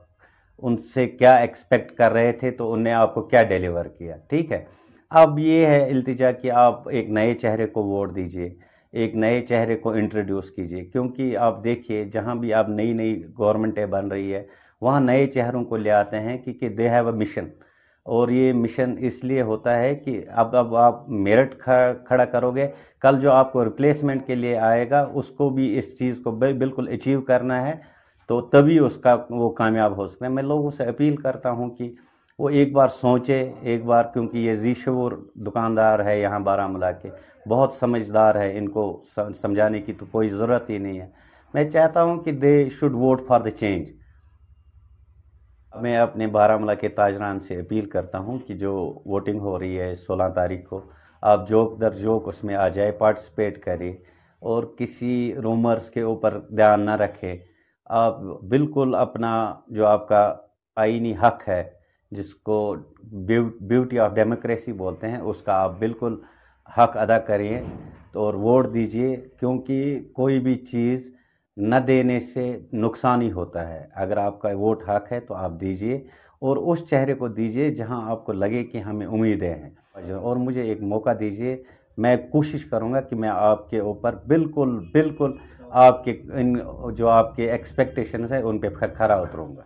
ان 0.58 0.78
سے 0.78 1.08
کیا 1.08 1.36
ایکسپیکٹ 1.36 1.92
کر 1.92 2.12
رہے 2.12 2.32
تھے 2.32 2.52
تو 2.52 2.74
ان 2.74 2.84
نے 2.84 2.94
آپ 2.94 3.14
کو 3.14 3.22
کیا 3.22 3.44
ڈیلیور 3.44 3.86
کیا، 3.86 4.16
ٹھیک 4.30 4.52
ہے؟ 4.52 4.64
اب 5.10 5.40
یہ 5.40 5.66
ہے 5.66 5.90
التجا 5.90 6.32
کہ 6.32 6.52
آپ 6.52 6.90
ایک 6.90 7.10
نئے 7.10 7.34
چہرے 7.34 7.68
کو 7.68 7.84
ووٹ 7.84 8.16
دیجیے، 8.16 8.50
ایک 8.92 9.16
نئے 9.16 9.42
چہرے 9.42 9.76
کو 9.78 9.90
انٹروڈیوس 9.90 10.52
کیجیے۔ 10.52 10.86
کیونکہ 10.86 11.38
آپ 11.38 11.64
دیکھیے 11.64 12.04
جہاں 12.06 12.36
بھی 12.36 12.54
آپ 12.54 12.70
نئی 12.70 12.94
نئی 12.94 13.24
گورنمنٹیں 13.38 13.86
بن 13.86 14.08
رہی 14.08 14.34
ہے، 14.34 14.44
وہاں 14.82 15.02
نئے 15.02 15.28
چہروں 15.28 15.64
کو 15.64 15.78
لے 15.78 15.92
آتے 15.92 16.20
ہیں 16.20 16.38
کیونکہ 16.38 16.70
دے 16.70 16.90
ہیو 16.90 17.06
اے 17.06 17.14
مشن 17.14 17.48
اور 18.06 18.30
یہ 18.30 18.54
مشن 18.54 18.94
اس 19.00 19.24
لیے 19.24 19.42
ہوتا 19.42 19.78
ہے 19.78 19.94
کہ 19.96 20.22
اب 20.36 20.56
اب 20.56 20.76
آپ 20.76 21.10
میرٹ 21.10 21.58
کھڑا 21.60 22.26
کرو 22.26 22.52
گے۔ 22.52 22.68
کل 23.02 23.20
جو 23.22 23.32
آپ 23.32 23.52
کو 23.54 23.64
ریپلیسمنٹ 23.66 24.26
کے 24.28 24.36
لیے 24.36 24.58
آئے 24.58 24.90
گا، 24.90 25.06
اس 25.14 25.28
کو 25.28 25.50
بھی 25.50 25.78
اس 25.78 25.98
چیز 26.00 26.20
کو 26.24 26.32
بالکل 26.32 26.88
اچیو 26.88 27.22
کرنا 27.22 27.62
ہے، 27.68 27.76
تو 28.30 28.42
تبھی 28.42 28.78
اس 28.80 28.98
کا 28.98 29.16
وہ 29.30 29.50
کامیاب 29.50 29.98
ہو 29.98 30.08
سکتا 30.08 30.26
ہے۔ 30.26 30.32
میں 30.32 30.44
لوگوں 30.44 30.72
سے 30.72 30.84
اپیل 30.84 31.16
کرتا 31.16 31.52
ہوں 31.52 31.70
کہ 31.70 31.92
وہ 32.40 32.50
ایک 32.50 32.74
بار 32.74 32.88
سوچے، 32.88 33.52
ایک 33.62 33.86
بار 33.86 34.04
کیونکہ 34.14 34.38
یہ 34.38 34.54
ذیشور 34.56 35.12
دکاندار 35.46 36.06
ہے 36.06 36.20
یہاں 36.22 36.40
بارہ 36.40 36.68
ملا 36.68 36.92
کے، 36.92 37.10
بہت 37.50 37.74
سمجھدار 37.74 38.36
ہے، 38.36 38.58
ان 38.58 38.70
کو 38.70 39.04
سمجھانے 39.36 39.82
کی 39.82 39.94
تو 39.94 40.06
کوئی 40.12 40.30
ضرورت 40.30 40.70
ہی 40.70 40.78
نہیں 40.78 41.00
ہے۔ 41.00 41.08
میں 41.54 41.70
چاہتا 41.70 42.04
ہوں 42.04 42.20
کہ 42.20 42.32
they 42.32 42.70
should 42.70 42.94
vote 42.94 43.26
for 43.28 43.42
the 43.42 43.52
change 43.52 43.92
میں 45.74 45.98
اپنے 45.98 46.28
بارہ 46.28 46.58
ملا 46.58 46.74
کے 46.74 46.90
تاجران 46.90 47.40
سے 47.40 47.60
اپیل 47.60 47.86
کرتا 47.90 48.20
ہوں 48.20 48.38
کہ 48.48 48.54
جو 48.54 48.74
ووٹنگ 49.06 49.40
ہو 49.40 49.58
رہی 49.60 49.80
ہے 49.80 49.94
سولہ 49.96 50.24
تاریخ 50.36 50.68
کو، 50.70 50.82
آپ 51.24 51.48
جوک 51.50 51.80
در 51.82 51.94
جوک 51.96 52.28
اس 52.28 52.44
میں 52.44 52.56
آ 52.56 52.68
جائے 52.68 52.92
پارٹیسپیٹ 53.00 53.64
کریں 53.64 53.92
اور 54.42 54.64
کسی 54.78 55.34
رومرز 55.44 55.90
کے 55.92 56.02
اوپر 56.02 56.40
دھیان 56.50 56.82
نہ 56.82 56.96
رکھے 56.96 57.38
آپ 57.90 58.20
بالکل 58.50 58.96
اپنا 58.96 59.32
جو 59.68 59.86
آپ 59.86 60.08
کا 60.08 60.34
آئینی 60.78 61.14
حق 61.24 61.48
ہے، 61.48 61.64
جس 62.12 62.34
کو 62.36 62.76
بیوٹی 63.62 64.00
آف 64.00 64.14
ڈیموکریسی 64.16 64.74
بولتے 64.74 65.10
ہیں، 65.10 65.20
اس 65.20 65.42
کا 65.42 65.54
آپ 65.54 65.78
بالکل 65.80 66.16
حق 66.78 66.98
ادا 66.98 67.18
کریں 67.20 67.62
اور 68.14 68.34
ووٹ 68.34 68.74
دیجیے۔ 68.74 69.16
کیونکہ 69.40 70.00
کوئی 70.14 70.40
بھی 70.40 70.56
چیز 70.66 71.12
نہ 71.62 71.76
دینے 71.76 72.20
سے 72.20 72.60
نقصان 72.74 73.22
ہی 73.22 73.32
ہوتا 73.32 73.68
ہے۔ 73.68 73.88
اگر 73.96 74.18
آپ 74.18 74.40
کا 74.42 74.50
ووٹ 74.50 74.84
حق 74.90 75.12
ہے 75.12 75.20
تو 75.20 75.34
آپ 75.34 75.52
دیجیے 75.62 75.96
اور 76.42 76.58
اس 76.58 76.86
چہرے 76.86 77.14
کو 77.14 77.28
دیجیے 77.28 77.70
جہاں 77.70 78.10
آپ 78.12 78.26
کو 78.26 78.34
لگے 78.34 78.64
کہ 78.64 78.78
ہمیں 78.78 79.06
امیدیں 79.08 79.56
ہیں 79.56 79.70
اور 80.14 80.36
مجھے 80.36 80.62
ایک 80.62 80.82
موقع 80.82 81.10
دیجیے، 81.20 81.56
میں 81.98 82.16
کوشش 82.32 82.66
کروں 82.66 82.94
گا 82.94 83.02
کہ 83.02 83.16
میں 83.16 83.30
آپ 83.30 83.70
کے 83.70 83.80
اوپر 83.80 84.16
بالکل 84.28 84.80
بالکل 84.94 85.32
آپ 85.70 86.04
کے 86.04 86.12
ان 86.34 86.56
جو 86.96 87.08
آپ 87.08 87.36
کے 87.36 87.52
ایکسپیکٹیشنز 87.52 88.32
ہیں 88.34 88.42
ان 88.42 88.60
پہ 88.60 88.70
کھرا 88.70 89.16
اتروں 89.16 89.56
گا۔ 89.58 89.62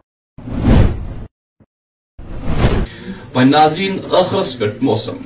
ناظرین 3.45 3.97
آخرس 4.11 4.59
پہ 4.59 4.65
موسم۔ 4.81 5.17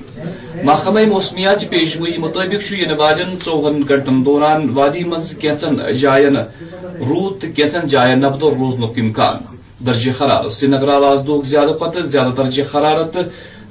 محکمہ 0.68 1.00
موسمیات 1.10 1.64
پیشگوئی 1.70 2.18
مطابق 2.18 2.72
ین 2.72 2.92
والن 2.98 3.36
ژوہن 3.46 3.82
گنٹن 3.90 4.26
دوران 4.26 4.68
وادی 4.76 5.04
مز 5.12 5.30
کیچن 5.42 5.76
جائن، 6.00 6.36
رود 7.10 7.42
تو 7.42 7.48
کیچن 7.56 7.88
جائن 7.88 8.20
نبد 8.22 8.44
روزن 8.44 8.84
امکان 8.84 9.38
درجہ 9.86 10.12
حرارت 10.20 10.52
سری 10.52 10.70
نگر 10.70 10.90
آواز 10.94 11.22
دہ 11.28 11.42
زیادہ 11.52 11.74
کھت 11.80 11.98
زیادہ 12.06 12.34
درجہ 12.38 12.64
حرارت 12.74 13.18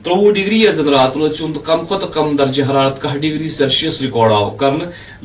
تروہ 0.06 0.30
ڈگری 0.32 0.60
یزن 0.62 0.88
رات 0.88 1.16
روز 1.16 1.32
چند 1.38 1.56
کم 1.66 1.80
کھت 1.88 2.02
کم 2.14 2.36
درجہ 2.36 2.62
حرارت 2.70 3.00
کہ 3.02 3.16
ڈگری 3.18 3.48
سیلسیس 3.48 4.00
ریکارڈ 4.00 4.32
آو 4.32 4.50
کرن۔ 4.58 4.78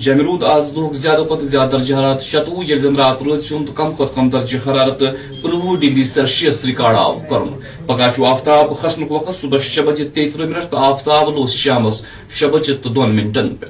جمرود 0.04 0.44
آز 0.54 0.72
دہ 0.76 0.94
زیادہ 1.02 1.24
کھت 1.30 1.42
زیادہ 1.52 1.70
درجہ 1.72 1.96
حرارت 1.96 2.22
شتوہ 2.24 2.64
یزن 2.68 2.96
رات 2.96 3.22
روز 3.24 3.40
چند 3.50 3.68
کم 3.78 3.90
کھت 3.98 4.16
کم 4.16 4.30
درجہ 4.30 4.58
حرارت 4.66 5.00
کنوہ 5.44 5.76
ڈگری 5.82 6.04
سیلسیس 6.04 6.58
ریکارڈ 6.66 6.96
آو 6.98 7.14
کرن۔ 7.30 7.50
پگہ 7.88 8.26
آفتاب 8.32 8.66
کھسن 8.82 9.04
وقت 9.10 9.34
صبح 9.42 9.60
شے 9.64 9.82
بجے 9.82 10.06
تیترہ 10.14 10.46
منٹ 10.50 10.66
تو 10.72 10.78
آفتاب 10.90 11.30
لوس 11.36 11.54
شام 11.62 11.90
شے 12.36 12.48
بجے 12.54 12.74
تو 12.82 12.90
دون 12.90 13.16
منٹن 13.16 13.48
پہ 13.60 13.68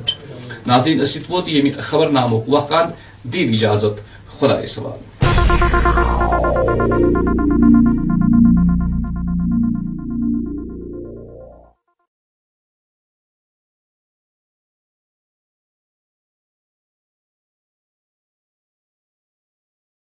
ناظرین، 0.67 1.01
اس 1.01 1.17
ووت 1.29 1.49
یم 1.49 1.67
خبر 1.89 2.09
نامک 2.09 2.49
وقت 2.55 2.73
دین 3.33 3.53
اجازت 3.53 3.95
خدا 4.39 4.65
سوال 4.67 4.99